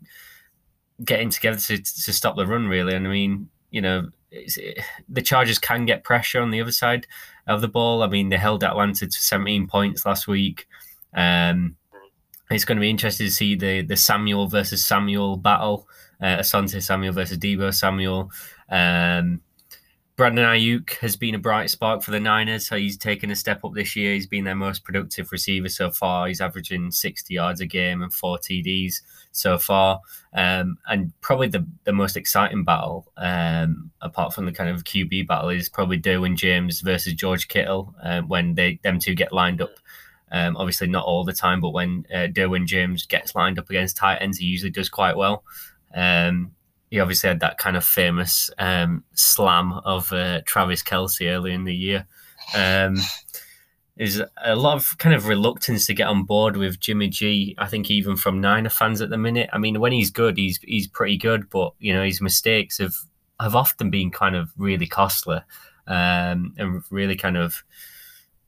[1.05, 2.95] getting together to, to stop the run, really.
[2.95, 7.07] And I mean, you know, it, the Chargers can get pressure on the other side
[7.47, 8.03] of the ball.
[8.03, 10.67] I mean, they held Atlanta to 17 points last week.
[11.15, 11.77] Um,
[12.51, 15.89] it's going to be interesting to see the the Samuel versus Samuel battle
[16.23, 18.31] uh, Asante Samuel versus Deebo Samuel.
[18.71, 19.41] Um,
[20.15, 22.69] Brandon Aiyuk has been a bright spark for the Niners.
[22.69, 24.13] So he's taken a step up this year.
[24.13, 26.29] He's been their most productive receiver so far.
[26.29, 29.01] He's averaging 60 yards a game and four TDs
[29.33, 30.01] so far.
[30.35, 35.27] Um, and probably the, the most exciting battle, um, apart from the kind of QB
[35.27, 39.63] battle, is probably Derwin James versus George Kittle uh, when they them two get lined
[39.63, 39.73] up.
[40.31, 43.97] Um, obviously, not all the time, but when uh, Derwin James gets lined up against
[43.97, 45.45] tight ends, he usually does quite well.
[45.95, 46.53] Um,
[46.91, 51.65] he obviously had that kind of famous um, slam of uh, Travis Kelce early in
[51.65, 52.07] the year.
[52.55, 52.99] Um,
[53.97, 57.55] there's a lot of kind of reluctance to get on board with Jimmy G.
[57.59, 59.49] I think even from Niner fans at the minute.
[59.53, 62.95] I mean, when he's good, he's he's pretty good, but you know his mistakes have
[63.39, 65.39] have often been kind of really costly,
[65.87, 67.63] um, and really kind of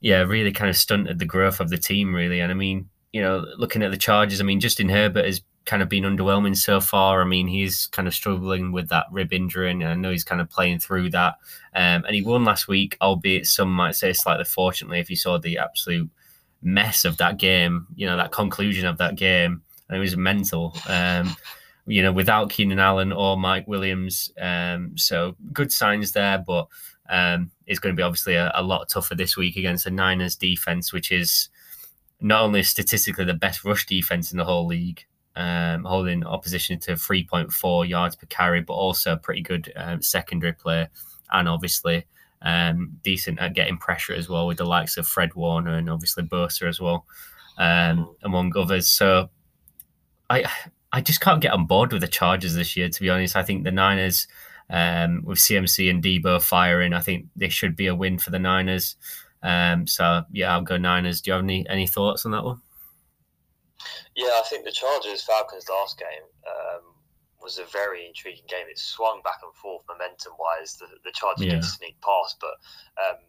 [0.01, 2.39] yeah, really kind of stunted the growth of the team really.
[2.39, 5.81] And I mean, you know, looking at the charges, I mean, Justin Herbert has kind
[5.81, 7.21] of been underwhelming so far.
[7.21, 10.41] I mean, he's kind of struggling with that rib injury, and I know he's kind
[10.41, 11.35] of playing through that.
[11.73, 15.37] Um, and he won last week, albeit some might say slightly fortunately if you saw
[15.37, 16.09] the absolute
[16.61, 19.61] mess of that game, you know, that conclusion of that game.
[19.87, 20.75] And it was mental.
[20.87, 21.35] Um,
[21.87, 24.31] you know, without Keenan Allen or Mike Williams.
[24.39, 26.67] Um, so good signs there, but
[27.09, 30.35] um, it's going to be obviously a, a lot tougher this week against the Niners
[30.35, 31.49] defense, which is
[32.21, 36.93] not only statistically the best rush defense in the whole league, um, holding opposition to
[36.93, 40.87] 3.4 yards per carry, but also a pretty good um, secondary play,
[41.31, 42.05] and obviously
[42.41, 46.23] um, decent at getting pressure as well with the likes of Fred Warner and obviously
[46.23, 47.05] Bosa as well,
[47.57, 48.87] um, among others.
[48.87, 49.29] So
[50.29, 50.45] I
[50.91, 52.87] I just can't get on board with the Chargers this year.
[52.87, 54.27] To be honest, I think the Niners.
[54.67, 58.39] Um, with CMC and Deebo firing, I think they should be a win for the
[58.39, 58.95] Niners.
[59.43, 61.21] Um, so yeah, I'll go Niners.
[61.21, 62.61] Do you have any any thoughts on that one?
[64.15, 66.95] Yeah, I think the Chargers Falcons last game um,
[67.41, 68.65] was a very intriguing game.
[68.69, 70.77] It swung back and forth momentum wise.
[70.77, 71.55] The, the Chargers yeah.
[71.55, 72.55] did sneak past, but
[72.95, 73.19] um,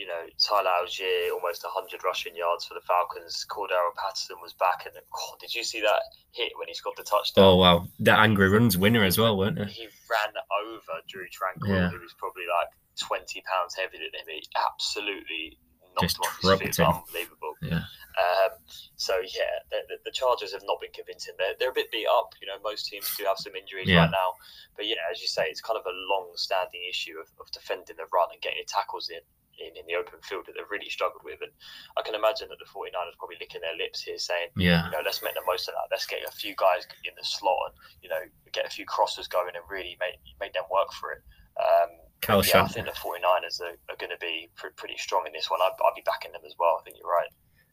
[0.00, 3.44] you know Tyler Allgeier almost 100 rushing yards for the Falcons.
[3.48, 6.00] Cordarrelle Patterson was back, and oh, did you see that
[6.32, 7.44] hit when he scored the touchdown?
[7.44, 9.68] Oh wow, that angry runs winner as well, weren't it?
[9.68, 10.32] He ran
[10.64, 11.90] over Drue Tranquill, yeah.
[11.90, 14.40] who was probably like 20 pounds heavier than him.
[14.40, 15.58] He absolutely
[16.00, 16.86] knocked Just him off his feet.
[16.86, 17.54] Unbelievable.
[17.62, 17.84] Yeah.
[18.20, 18.52] Um,
[18.96, 21.34] so yeah, the, the, Chargers have not been convincing.
[21.38, 22.34] They're, they're a bit beat up.
[22.40, 24.04] You know, most teams do have some injuries yeah.
[24.04, 24.36] right now.
[24.76, 28.10] But yeah, as you say, it's kind of a long-standing issue of, of defending the
[28.12, 29.22] run and getting tackles in,
[29.56, 31.40] in in the open field that they've really struggled with.
[31.40, 31.52] And
[31.96, 35.04] I can imagine that the 49ers probably licking their lips here, saying, yeah, you know,
[35.04, 35.88] let's make the most of that.
[35.88, 38.20] Let's get a few guys in the slot and you know
[38.52, 41.22] get a few crosses going and really make make them work for it.
[41.56, 45.32] Um, yeah, I think the 49ers are, are going to be pr- pretty strong in
[45.32, 45.60] this one.
[45.62, 46.78] I'd, I'd be backing them as well.
[46.80, 47.28] I think you're right.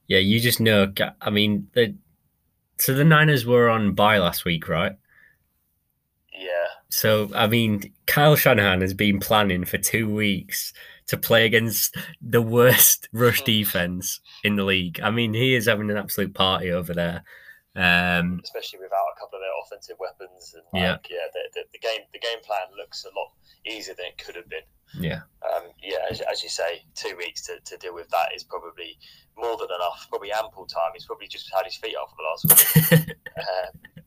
[0.07, 0.91] Yeah, you just know.
[1.21, 1.95] I mean, the
[2.77, 4.93] so the Niners were on bye last week, right?
[6.33, 6.67] Yeah.
[6.89, 10.73] So I mean, Kyle Shanahan has been planning for two weeks
[11.07, 14.99] to play against the worst rush defense in the league.
[15.01, 17.23] I mean, he is having an absolute party over there.
[17.75, 19.06] Um, Especially without
[19.38, 22.73] of their offensive weapons, and like, yeah, yeah, the, the, the game the game plan
[22.76, 23.32] looks a lot
[23.65, 24.65] easier than it could have been.
[24.93, 25.21] Yeah.
[25.43, 28.97] Um, yeah, as, as, you say, two weeks to, to deal with that is probably
[29.38, 30.91] more than enough, probably ample time.
[30.93, 32.43] He's probably just had his feet up for the last
[32.88, 33.15] week.
[33.38, 33.97] um,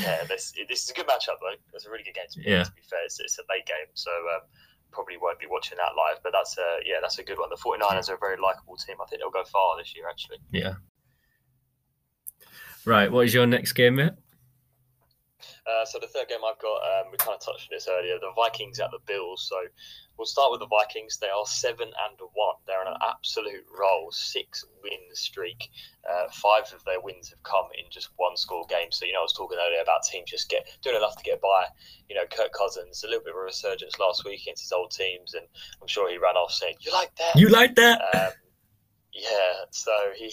[0.00, 1.54] yeah, this, this is a good matchup, though.
[1.72, 2.64] It's a really good game to be, yeah.
[2.64, 3.04] to be fair.
[3.04, 4.42] It's, it's, a late game, so um,
[4.90, 7.48] probably won't be watching that live, but that's a, yeah, that's a good one.
[7.50, 8.96] The 49ers are a very likable team.
[9.00, 10.38] I think they'll go far this year, actually.
[10.50, 10.74] Yeah.
[12.84, 14.12] Right, what is your next game, mate?
[15.66, 18.18] Uh, so the third game I've got, um, we kind of touched on this earlier.
[18.20, 19.46] The Vikings at the Bills.
[19.48, 19.56] So
[20.18, 21.16] we'll start with the Vikings.
[21.18, 22.56] They are seven and one.
[22.66, 25.70] They're on an absolute roll, six win streak.
[26.04, 28.92] Uh, five of their wins have come in just one score game.
[28.92, 31.40] So you know, I was talking earlier about teams just get doing enough to get
[31.40, 31.66] by.
[32.08, 34.90] You know, Kirk Cousins a little bit of a resurgence last week against his old
[34.90, 35.46] teams, and
[35.80, 37.36] I'm sure he ran off saying, "You like that?
[37.36, 38.32] You like that?" Um,
[39.14, 40.28] yeah, so he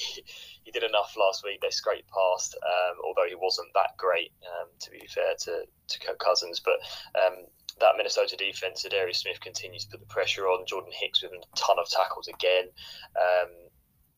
[0.64, 1.62] he did enough last week.
[1.62, 6.00] They scraped past, um, although he wasn't that great, um, to be fair to, to
[6.00, 6.60] Kirk Cousins.
[6.60, 6.80] But
[7.16, 7.46] um,
[7.80, 10.66] that Minnesota defense, Darius Smith continues to put the pressure on.
[10.66, 12.70] Jordan Hicks with a ton of tackles again.
[13.16, 13.50] Um,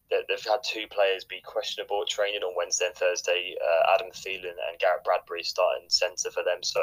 [0.10, 3.56] they've had two players be questionable training on Wednesday and Thursday.
[3.60, 6.62] Uh, Adam Thielen and Garrett Bradbury starting centre for them.
[6.62, 6.82] So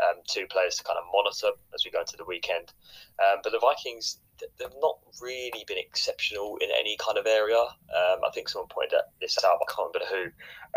[0.00, 2.72] um, two players to kind of monitor as we go into the weekend.
[3.18, 4.18] Um, but the Vikings,
[4.58, 7.58] they've not really been exceptional in any kind of area.
[7.58, 9.58] Um, I think someone pointed this out.
[9.60, 10.24] I can't remember who.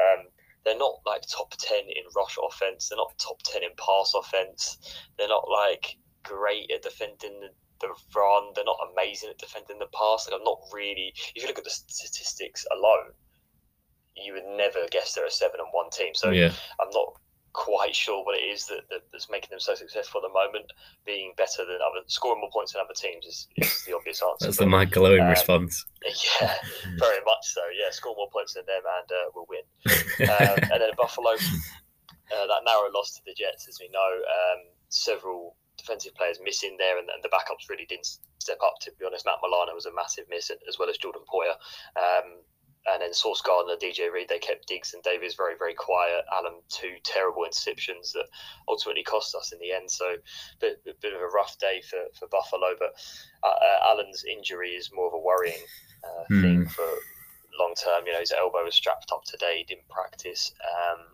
[0.01, 0.27] Um,
[0.65, 2.89] they're not like top ten in rush offense.
[2.89, 4.77] They're not top ten in pass offense.
[5.17, 7.49] They're not like great at defending the,
[7.81, 8.53] the run.
[8.55, 10.27] They're not amazing at defending the pass.
[10.27, 11.13] Like I'm not really.
[11.35, 13.11] If you look at the statistics alone,
[14.15, 16.13] you would never guess they're a seven and one team.
[16.13, 16.53] So yeah.
[16.79, 17.19] I'm not
[17.53, 20.65] quite sure what it is that, that, that's making them so successful at the moment.
[21.05, 24.45] Being better than other, scoring more points than other teams is, is the obvious answer.
[24.45, 25.85] that's but, the Mike glowing um, response.
[26.03, 26.55] Yeah,
[26.99, 27.61] very much so.
[27.79, 29.63] Yeah, score more points than them and uh, we'll win.
[30.27, 34.59] um, and then Buffalo, uh, that narrow loss to the Jets, as we know, um,
[34.89, 38.07] several defensive players missing there, and, and, the backups really didn't
[38.39, 38.75] step up.
[38.81, 41.55] To be honest, Matt Milano was a massive miss, as well as Jordan Poyer.
[41.95, 42.43] Um,
[42.91, 46.25] and then Sauce Gardner, DJ Reed, they kept Diggs and Davis very, very quiet.
[46.33, 48.27] Allen, two terrible interceptions that
[48.67, 49.89] ultimately cost us in the end.
[49.89, 50.17] So, a
[50.59, 52.75] bit, a bit of a rough day for, for Buffalo.
[52.77, 52.93] But
[53.43, 55.63] uh, uh, Allen's injury is more of a worrying
[56.03, 56.41] uh, mm.
[56.41, 56.87] thing for
[57.57, 58.05] long term.
[58.05, 60.53] You know, his elbow was strapped up today, he didn't practice.
[60.61, 61.05] Um,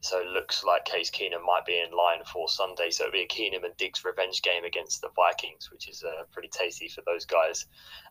[0.00, 2.90] so it looks like Case Keenum might be in line for Sunday.
[2.90, 6.24] So it'll be a Keenum and Diggs revenge game against the Vikings, which is uh,
[6.32, 7.66] pretty tasty for those guys.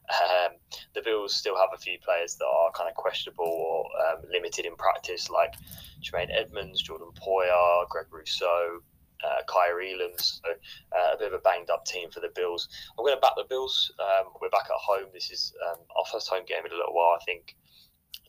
[0.09, 0.53] Um,
[0.93, 4.67] the Bills still have a few players that are kind of questionable or um, limited
[4.67, 5.55] in practice, like
[6.03, 8.81] Tremaine Edmunds, Jordan Poyer, Greg Rousseau,
[9.23, 10.11] uh, Elam.
[10.17, 12.69] So uh, a bit of a banged up team for the Bills.
[12.97, 13.91] I'm going to back the Bills.
[13.99, 15.09] Um, we're back at home.
[15.11, 17.55] This is um, our first home game in a little while, I think.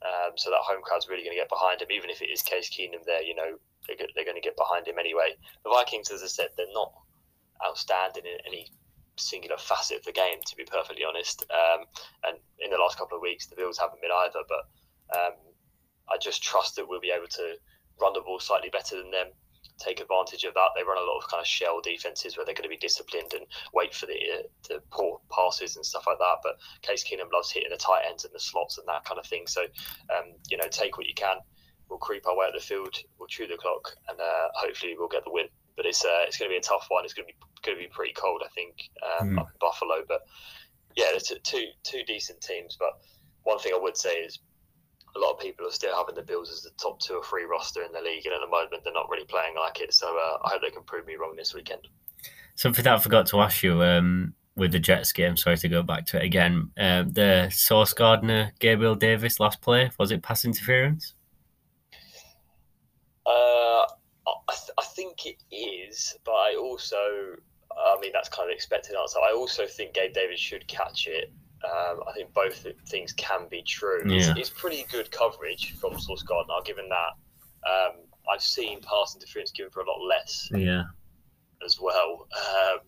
[0.01, 2.43] Um, so that home crowd's really going to get behind him, even if it is
[2.43, 3.23] Case Keenum there.
[3.23, 5.37] You know, they're, they're going to get behind him anyway.
[5.65, 6.93] The Vikings, as I said, they're not
[7.67, 8.73] outstanding in any
[9.17, 11.45] singular facet of the game, to be perfectly honest.
[11.51, 11.85] Um,
[12.25, 14.41] and in the last couple of weeks, the Bills haven't been either.
[14.49, 14.65] But
[15.13, 15.37] um,
[16.09, 17.57] I just trust that we'll be able to
[18.01, 19.29] run the ball slightly better than them
[19.81, 20.71] take advantage of that.
[20.77, 23.33] They run a lot of kind of shell defenses where they're going to be disciplined
[23.35, 26.39] and wait for the uh, the poor passes and stuff like that.
[26.43, 29.27] But Case Keenum loves hitting the tight ends and the slots and that kind of
[29.27, 29.47] thing.
[29.47, 29.63] So,
[30.15, 31.37] um, you know, take what you can.
[31.89, 32.95] We'll creep our way up the field.
[33.19, 35.47] We'll chew the clock, and uh, hopefully we'll get the win.
[35.77, 37.05] But it's uh, it's going to be a tough one.
[37.05, 38.77] It's going to be going to be pretty cold, I think,
[39.19, 39.41] um, mm.
[39.41, 40.05] up in Buffalo.
[40.07, 40.23] But
[40.97, 42.77] yeah, it's two two decent teams.
[42.79, 43.01] But
[43.43, 44.39] one thing I would say is
[45.17, 47.45] a lot of people are still having the Bills as the top two or three
[47.45, 49.93] roster in the league, and at the moment they're not really playing like it.
[49.93, 51.89] So uh, I hope they can prove me wrong this weekend.
[52.55, 55.37] Something that I forgot to ask you um, with the Jets game.
[55.37, 56.71] Sorry to go back to it again.
[56.79, 61.15] Um, the Sauce Gardner, Gabriel Davis last play was it pass interference?
[63.27, 63.87] Uh,
[64.27, 68.97] I, th- I think it is, but I also, I mean, that's kind of expected
[68.97, 69.19] answer.
[69.19, 71.33] I also think Gabe Davis should catch it
[71.65, 74.03] um, I think both things can be true.
[74.07, 74.31] Yeah.
[74.31, 77.97] It's, it's, pretty good coverage from Sauce Gardner, given that um,
[78.33, 80.49] I've seen pass interference given for a lot less.
[80.55, 80.85] Yeah.
[81.63, 82.79] As well, um,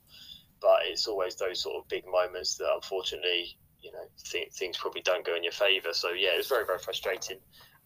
[0.63, 5.03] but it's always those sort of big moments that unfortunately, you know, th- things probably
[5.03, 5.93] don't go in your favour.
[5.93, 7.37] So yeah, it was very very frustrating.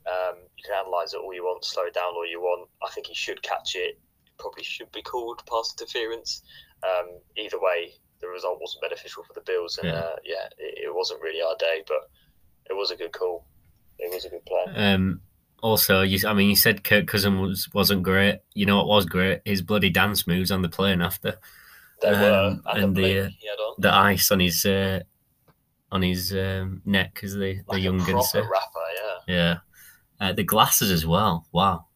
[0.07, 2.69] Um, you can analyse it all you want, slow it down all you want.
[2.85, 3.99] I think he should catch it.
[3.99, 6.43] It probably should be called pass interference.
[6.85, 10.87] Um, either way, the result wasn't beneficial for the Bills, and yeah, uh, yeah it,
[10.87, 12.09] it, wasn't really our day, but
[12.69, 13.47] it was a good call.
[13.99, 14.65] It was a good play.
[14.75, 15.21] Um,
[15.63, 18.41] also, you, I mean, you said Kirk Cousin was wasn't great.
[18.55, 19.41] You know what was great?
[19.45, 21.39] His bloody dance moves on the plane after.
[22.03, 23.29] They um, were, and, the uh,
[23.79, 25.01] the ice on his uh,
[25.91, 29.35] on his um, neck as the like the young rapper, yeah.
[29.35, 29.57] Yeah,
[30.21, 31.47] uh, the glasses as well.
[31.53, 31.87] Wow.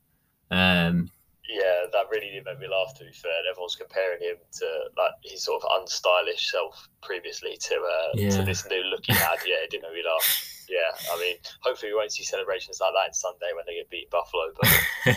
[0.51, 1.11] Um,
[1.51, 2.95] yeah, that really did make me laugh.
[2.99, 7.57] To be fair, and everyone's comparing him to like his sort of unstylish self previously
[7.69, 8.31] to uh, yeah.
[8.31, 9.39] to this new look he had.
[9.47, 10.67] Yeah, it did make me laugh.
[10.69, 13.91] Yeah, I mean, hopefully we won't see celebrations like that in Sunday when they get
[13.91, 14.53] beat Buffalo.
[14.61, 15.17] But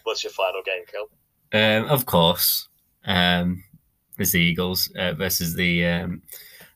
[0.04, 1.08] what's your final game, Kel?
[1.52, 2.68] Um, of course,
[3.04, 3.62] um,
[4.18, 6.22] it's the Eagles uh, versus the um,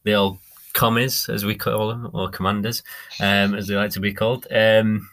[0.04, 0.38] the old
[0.74, 2.82] commies, as we call them, or commanders,
[3.20, 4.46] um, as they like to be called.
[4.50, 5.08] Um,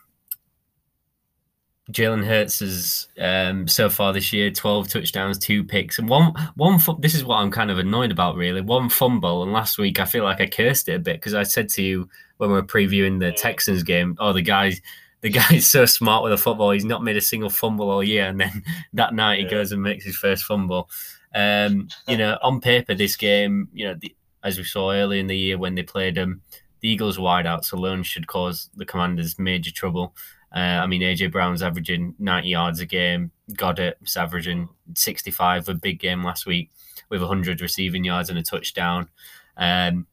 [1.91, 6.79] Jalen Hurts has um, so far this year, twelve touchdowns, two picks, and one one.
[6.99, 8.61] This is what I'm kind of annoyed about, really.
[8.61, 11.43] One fumble, and last week I feel like I cursed it a bit because I
[11.43, 14.75] said to you when we were previewing the Texans game, "Oh, the guy,
[15.19, 16.71] the guy's so smart with a football.
[16.71, 19.51] He's not made a single fumble all year." And then that night he yeah.
[19.51, 20.89] goes and makes his first fumble.
[21.35, 25.27] Um, you know, on paper, this game, you know, the, as we saw early in
[25.27, 26.41] the year when they played them, um,
[26.79, 30.13] the Eagles wideouts alone should cause the Commanders major trouble.
[30.53, 33.31] Uh, I mean, AJ Brown's averaging 90 yards a game.
[33.53, 36.69] Goedert's averaging 65, a big game last week
[37.09, 39.09] with 100 receiving yards and a touchdown.
[39.57, 40.05] Um,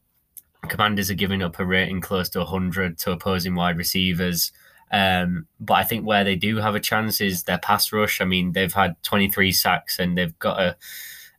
[0.68, 4.52] commanders are giving up a rating close to 100 to opposing wide receivers.
[4.92, 8.20] Um, but I think where they do have a chance is their pass rush.
[8.20, 10.76] I mean, they've had 23 sacks and they've got a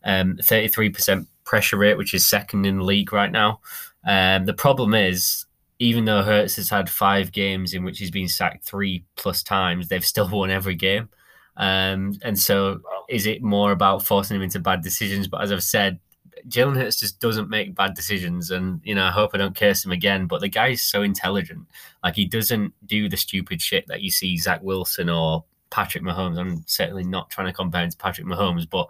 [0.04, 3.60] um, 33% pressure rate, which is second in the league right now.
[4.06, 5.46] Um, the problem is
[5.82, 9.88] even though Hurts has had five games in which he's been sacked three plus times,
[9.88, 11.10] they've still won every game.
[11.58, 15.28] Um, and so, is it more about forcing him into bad decisions?
[15.28, 16.00] But as I've said,
[16.48, 19.84] Jalen Hurts just doesn't make bad decisions, and you know, I hope I don't curse
[19.84, 20.28] him again.
[20.28, 21.66] But the guy's so intelligent;
[22.04, 26.38] like he doesn't do the stupid shit that you see Zach Wilson or Patrick Mahomes.
[26.38, 28.88] I'm certainly not trying to compare him to Patrick Mahomes, but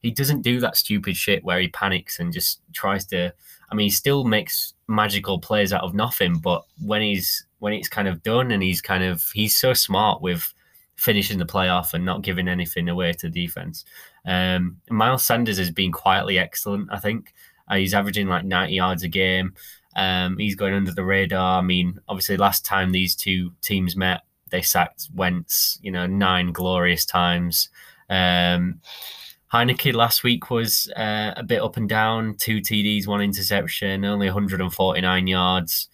[0.00, 3.32] he doesn't do that stupid shit where he panics and just tries to.
[3.72, 7.88] I mean, he still makes magical plays out of nothing, but when he's when it's
[7.88, 10.52] kind of done and he's kind of he's so smart with
[10.96, 13.84] finishing the playoff and not giving anything away to defense.
[14.26, 16.92] Um, Miles Sanders has been quietly excellent.
[16.92, 17.32] I think
[17.68, 19.54] uh, he's averaging like 90 yards a game.
[19.96, 21.58] Um, he's going under the radar.
[21.58, 26.52] I mean, obviously, last time these two teams met, they sacked Wentz, you know, nine
[26.52, 27.68] glorious times.
[28.10, 28.80] Um,
[29.52, 34.26] Heinicke last week was uh, a bit up and down, two TDs, one interception, only
[34.26, 35.88] 149 yards.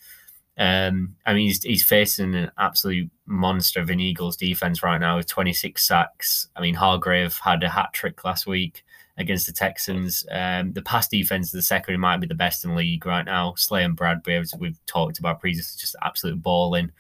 [0.57, 5.17] Um, I mean, he's, he's facing an absolute monster of an Eagles defense right now
[5.17, 6.49] with 26 sacks.
[6.55, 8.85] I mean, Hargrave had a hat trick last week
[9.17, 10.25] against the Texans.
[10.31, 13.25] Um, the pass defense of the secondary might be the best in the league right
[13.25, 13.55] now.
[13.57, 16.93] Slay and Bradberry, as we've talked about previously, just absolute balling.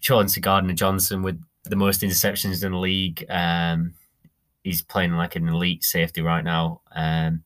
[0.00, 3.24] Chauncey Gardner Johnson with the most interceptions in the league.
[3.30, 3.94] Um,
[4.66, 6.80] he's playing like an elite safety right now.
[6.92, 7.44] Um,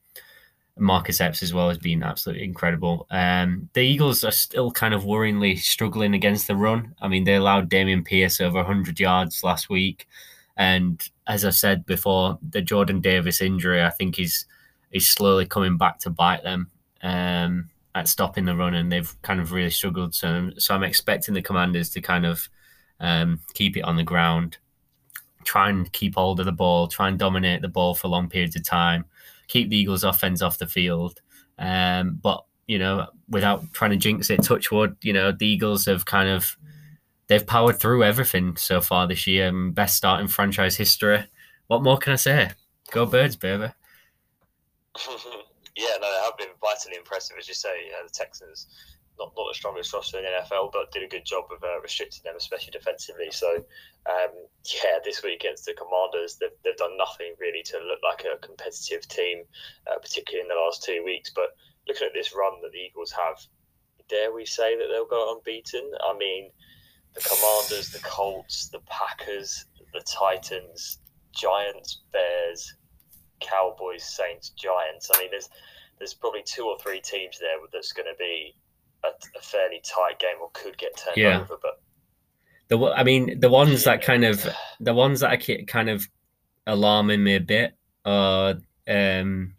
[0.78, 3.06] Marcus Epps as well has been absolutely incredible.
[3.10, 6.94] Um, the Eagles are still kind of worryingly struggling against the run.
[7.02, 10.08] I mean, they allowed Dameon Pierce over 100 yards last week.
[10.56, 14.46] And as I said before, the Jordan Davis injury, I think, is
[14.90, 16.70] is slowly coming back to bite them
[17.02, 20.14] um, at stopping the run, and they've kind of really struggled.
[20.14, 22.48] So, so I'm expecting the Commanders to kind of
[22.98, 24.56] um, keep it on the ground,
[25.44, 28.56] try and keep hold of the ball, try and dominate the ball for long periods
[28.56, 29.04] of time,
[29.48, 31.20] keep the Eagles' offense off the field.
[31.58, 35.86] Um, but you know, without trying to jinx it, touch wood, you know, the Eagles
[35.86, 36.56] have kind of
[37.26, 39.48] they've powered through everything so far this year.
[39.48, 41.24] and Best start in franchise history.
[41.68, 42.50] What more can I say?
[42.90, 43.64] Go Birds, baby.
[45.76, 47.88] yeah, no, they have been vitally impressive, as you say.
[47.98, 48.66] Uh, the Texans,
[49.20, 51.80] not not the strongest roster in the NFL, but did a good job of uh,
[51.80, 53.30] restricting them, especially defensively.
[53.30, 53.62] So,
[54.08, 54.32] um,
[54.64, 58.38] yeah, this week against the Commanders, they've, they've done nothing really to look like a
[58.38, 59.44] competitive team,
[59.86, 61.30] uh, particularly in the last two weeks.
[61.34, 61.54] But
[61.86, 63.38] looking at this run that the Eagles have,
[64.08, 65.92] dare we say that they'll go unbeaten?
[66.02, 66.50] I mean,
[67.14, 70.98] the Commanders, the Colts, the Packers, the Titans,
[71.32, 72.74] Giants, Bears,
[73.40, 75.10] Cowboys, Saints, Giants.
[75.14, 75.48] I mean, there's
[75.98, 78.54] there's probably two or three teams there that's going to be
[79.04, 81.40] a, a, fairly tight game or could get turned yeah.
[81.40, 81.56] over.
[81.60, 81.80] But
[82.68, 84.46] the I mean, the ones that kind of
[84.80, 86.08] the ones that are kind of
[86.66, 87.74] alarming me a bit
[88.04, 88.56] are
[88.88, 89.54] um,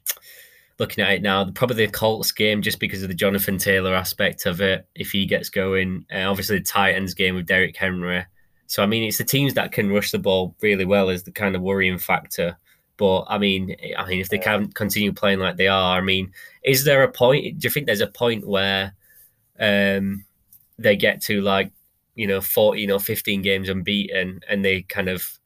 [0.80, 1.50] looking at it now.
[1.52, 4.88] Probably the Colts game just because of the Jonathan Taylor aspect of it.
[4.96, 8.26] If he gets going, uh, obviously the Titans game with Derrick Henry.
[8.68, 11.32] So I mean, it's the teams that can rush the ball really well is the
[11.32, 12.58] kind of worrying factor.
[12.98, 16.32] But I mean, I mean, if they can't continue playing like they are, I mean,
[16.64, 17.60] is there a point?
[17.60, 18.94] Do you think there's a point where
[19.62, 20.26] um,
[20.78, 21.72] they get to like
[22.16, 25.39] you know 14 or 15 games unbeaten, and they kind of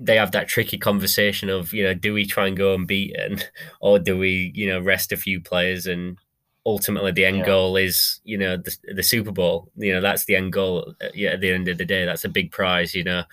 [0.00, 3.40] they have that tricky conversation of you know do we try and go unbeaten
[3.80, 5.86] or do we you know rest a few players?
[5.86, 6.18] And
[6.66, 7.46] ultimately the end yeah.
[7.46, 9.70] goal is you know the, the super bowl.
[9.76, 12.04] You know that's the end goal uh, yeah, at the end of the day.
[12.04, 13.24] That's a big prize you know.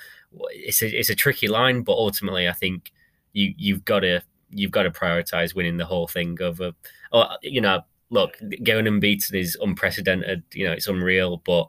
[0.51, 2.93] It's a, it's a tricky line but ultimately i think
[3.33, 6.71] you you've got to you've got to prioritize winning the whole thing over
[7.11, 7.81] or you know
[8.11, 11.67] look going unbeaten is unprecedented you know it's unreal but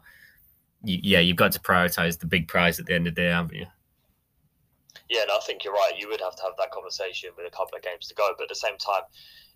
[0.85, 3.29] you, yeah you've got to prioritize the big prize at the end of the day
[3.29, 3.67] haven't you
[5.13, 5.93] yeah, no, I think you're right.
[5.99, 8.45] You would have to have that conversation with a couple of games to go, but
[8.45, 9.03] at the same time,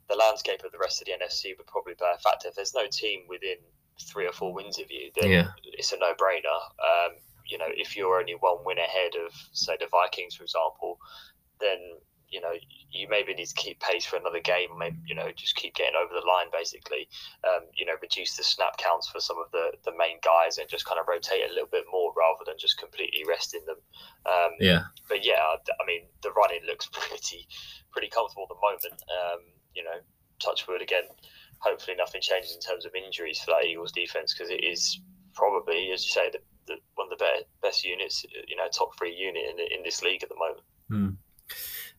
[0.08, 2.48] the landscape of the rest of the NFC would probably play a factor.
[2.48, 3.56] If there's no team within
[3.98, 5.48] three or four wins of you, then yeah.
[5.64, 6.60] it's a no-brainer.
[6.78, 7.16] Um,
[7.46, 10.98] you know, if you're only one win ahead of, say, the Vikings, for example,
[11.58, 11.78] then
[12.28, 12.52] you know
[12.90, 15.94] you maybe need to keep pace for another game, maybe you know just keep getting
[15.96, 17.08] over the line, basically.
[17.44, 20.68] Um, you know, reduce the snap counts for some of the the main guys and
[20.68, 23.78] just kind of rotate a little bit more rather than just completely resting them.
[24.26, 24.82] Um, yeah.
[25.08, 27.46] But yeah, I mean the running looks pretty
[27.90, 29.02] pretty comfortable at the moment.
[29.10, 29.40] Um,
[29.74, 29.98] you know,
[30.38, 31.04] touch wood again.
[31.60, 35.00] Hopefully, nothing changes in terms of injuries for that Eagles defense because it is
[35.34, 38.96] probably, as you say, the, the, one of the best, best units, you know, top
[38.98, 40.60] three unit in, in this league at the moment.
[40.88, 41.14] Hmm.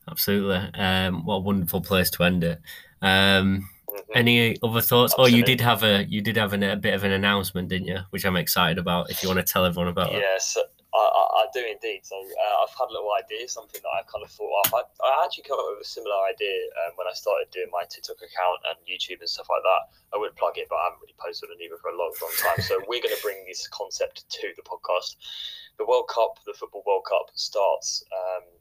[0.09, 0.69] Absolutely.
[0.73, 2.61] Um, what a wonderful place to end it.
[3.01, 4.11] Um, mm-hmm.
[4.15, 5.13] any other thoughts?
[5.13, 5.33] Absolutely.
[5.33, 7.87] Oh, you did have a you did have an, a bit of an announcement, didn't
[7.87, 7.99] you?
[8.11, 9.09] Which I'm excited about.
[9.09, 10.65] If you want to tell everyone about yes, it.
[10.93, 12.01] I, I, I, do indeed.
[12.03, 14.73] So uh, I've had a little idea, something that I kind of thought of.
[14.73, 17.83] I, I actually came up with a similar idea um, when I started doing my
[17.85, 19.93] TikTok account and YouTube and stuff like that.
[20.15, 22.33] I wouldn't plug it, but I haven't really posted on either for a long, long
[22.41, 22.63] time.
[22.65, 25.21] so we're going to bring this concept to the podcast.
[25.77, 28.01] The World Cup, the Football World Cup, starts.
[28.09, 28.56] Um,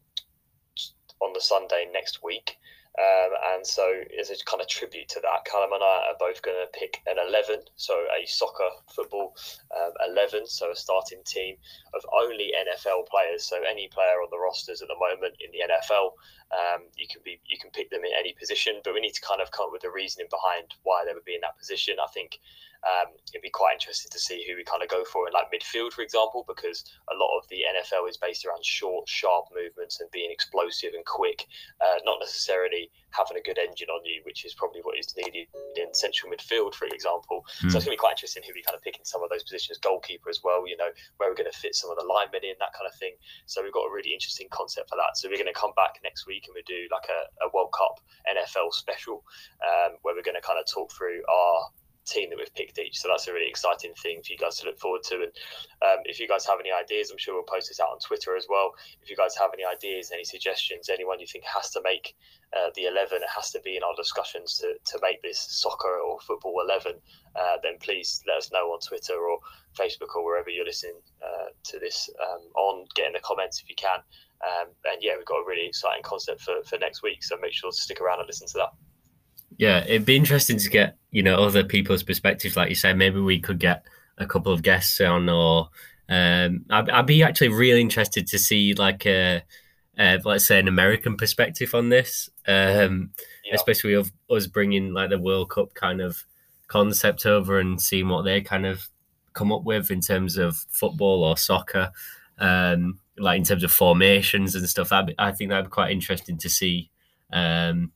[1.20, 2.58] on the Sunday next week.
[2.98, 3.84] Um, and so,
[4.18, 7.02] as a kind of tribute to that, Callum and I are both going to pick
[7.06, 9.36] an 11, so a soccer football
[9.76, 11.56] um, 11, so a starting team
[11.94, 13.44] of only NFL players.
[13.44, 16.12] So, any player on the rosters at the moment in the NFL,
[16.54, 19.20] um, you can be you can pick them in any position, but we need to
[19.20, 21.96] kind of come up with the reasoning behind why they would be in that position.
[21.98, 22.38] I think
[22.86, 25.50] um, it'd be quite interesting to see who we kind of go for in like
[25.50, 30.00] midfield, for example, because a lot of the NFL is based around short, sharp movements
[30.00, 31.46] and being explosive and quick,
[31.80, 35.48] uh, not necessarily having a good engine on you, which is probably what is needed
[35.76, 37.44] in central midfield, for example.
[37.62, 37.70] Mm.
[37.70, 37.76] So hmm.
[37.76, 39.42] it's going to be quite interesting who we kind of pick in some of those
[39.42, 40.66] positions, goalkeeper as well.
[40.66, 42.94] You know where we're going to fit some of the linemen in, that kind of
[42.98, 43.14] thing.
[43.46, 45.16] So we've got a really interesting concept for that.
[45.16, 47.72] So we're going to come back next week and we do like a, a World
[47.76, 49.24] Cup NFL special
[49.62, 51.70] um, where we're going to kind of talk through our
[52.06, 52.98] team that we've picked each.
[52.98, 55.16] So that's a really exciting thing for you guys to look forward to.
[55.16, 55.32] And
[55.82, 58.36] um, if you guys have any ideas, I'm sure we'll post this out on Twitter
[58.36, 58.72] as well.
[59.02, 62.14] If you guys have any ideas, any suggestions, anyone you think has to make
[62.56, 65.98] uh, the 11, it has to be in our discussions to, to make this soccer
[65.98, 66.94] or football 11,
[67.34, 69.38] uh, then please let us know on Twitter or
[69.76, 72.86] Facebook or wherever you're listening uh, to this um, on.
[72.94, 73.98] Get in the comments if you can.
[74.44, 77.24] Um, and yeah, we've got a really exciting concept for, for next week.
[77.24, 78.95] So make sure to stick around and listen to that.
[79.58, 82.56] Yeah, it'd be interesting to get you know other people's perspectives.
[82.56, 83.84] Like you said, maybe we could get
[84.18, 85.70] a couple of guests on, or
[86.08, 89.42] um, I'd, I'd be actually really interested to see like a,
[89.98, 93.10] a let's say an American perspective on this, um,
[93.44, 93.54] yeah.
[93.54, 96.24] especially of us bringing like the World Cup kind of
[96.68, 98.88] concept over and seeing what they kind of
[99.32, 101.90] come up with in terms of football or soccer,
[102.38, 104.90] um, like in terms of formations and stuff.
[104.90, 106.90] Be, I think that'd be quite interesting to see.
[107.32, 107.92] Um,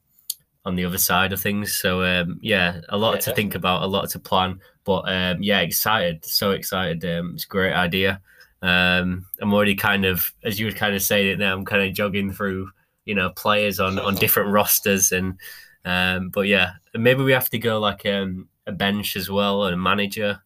[0.65, 1.75] on the other side of things.
[1.75, 4.61] So um, yeah, a lot yeah, to think about, a lot to plan.
[4.85, 7.05] But um, yeah, excited, so excited.
[7.05, 8.21] Um, it's a great idea.
[8.63, 11.83] Um, I'm already kind of, as you were kind of saying it now, I'm kind
[11.83, 12.71] of jogging through,
[13.05, 15.39] you know, players on on different rosters and.
[15.83, 19.73] Um, but yeah, maybe we have to go like um, a bench as well and
[19.73, 20.43] a manager.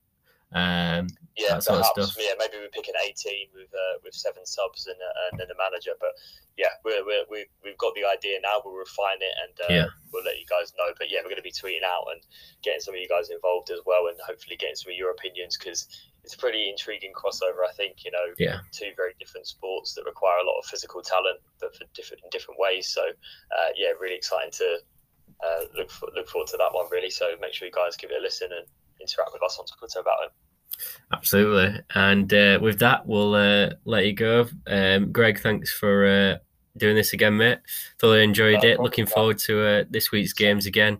[1.37, 2.15] Yeah, perhaps.
[2.15, 5.51] Yeah, maybe we pick an 18 with uh, with seven subs and, uh, and then
[5.51, 5.99] a manager.
[5.99, 6.15] But
[6.57, 8.63] yeah, we're, we're, we we've got the idea now.
[8.63, 9.89] We'll refine it and uh, yeah.
[10.13, 10.95] we'll let you guys know.
[10.95, 12.23] But yeah, we're going to be tweeting out and
[12.63, 15.59] getting some of you guys involved as well, and hopefully getting some of your opinions
[15.59, 15.91] because
[16.23, 17.67] it's a pretty intriguing crossover.
[17.67, 18.63] I think you know, yeah.
[18.71, 22.31] two very different sports that require a lot of physical talent, but for different in
[22.31, 22.89] different ways.
[22.95, 24.79] So uh, yeah, really exciting to
[25.43, 26.87] uh, look for, look forward to that one.
[26.95, 28.67] Really, so make sure you guys give it a listen and
[29.03, 30.33] interact with us on Twitter about it.
[31.13, 31.81] Absolutely.
[31.95, 34.47] And uh, with that, we'll uh, let you go.
[34.67, 36.39] Um, Greg, thanks for uh,
[36.77, 37.59] doing this again, mate.
[37.99, 38.81] Thoroughly enjoyed it.
[38.81, 40.99] Looking forward to uh, this week's games again.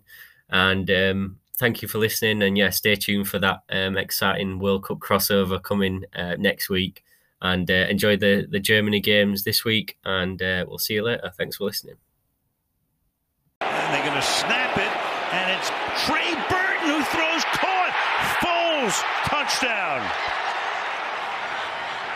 [0.49, 2.43] And um, thank you for listening.
[2.43, 7.03] And yeah, stay tuned for that um, exciting World Cup crossover coming uh, next week.
[7.41, 9.97] And uh, enjoy the, the Germany games this week.
[10.05, 11.31] And we'll see you later.
[11.37, 11.95] Thanks for listening.
[13.61, 14.91] And they're going to snap it.
[15.33, 15.69] And it's
[16.05, 17.93] Trey Burton who throws caught.
[18.39, 19.03] Foles,
[19.55, 20.01] touchdown.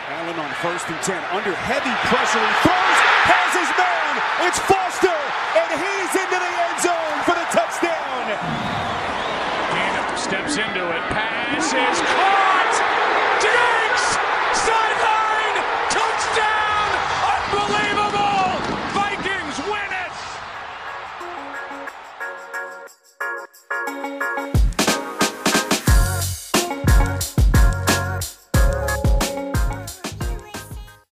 [0.08, 2.36] Allen on first and 10, under heavy pressure.
[2.36, 2.98] He throws,
[3.32, 4.12] has his man.
[4.44, 5.16] It's Foster,
[5.56, 8.36] and he's into the end zone for the touchdown.
[9.72, 11.02] Gannon steps into it.
[11.08, 12.49] Pass is caught.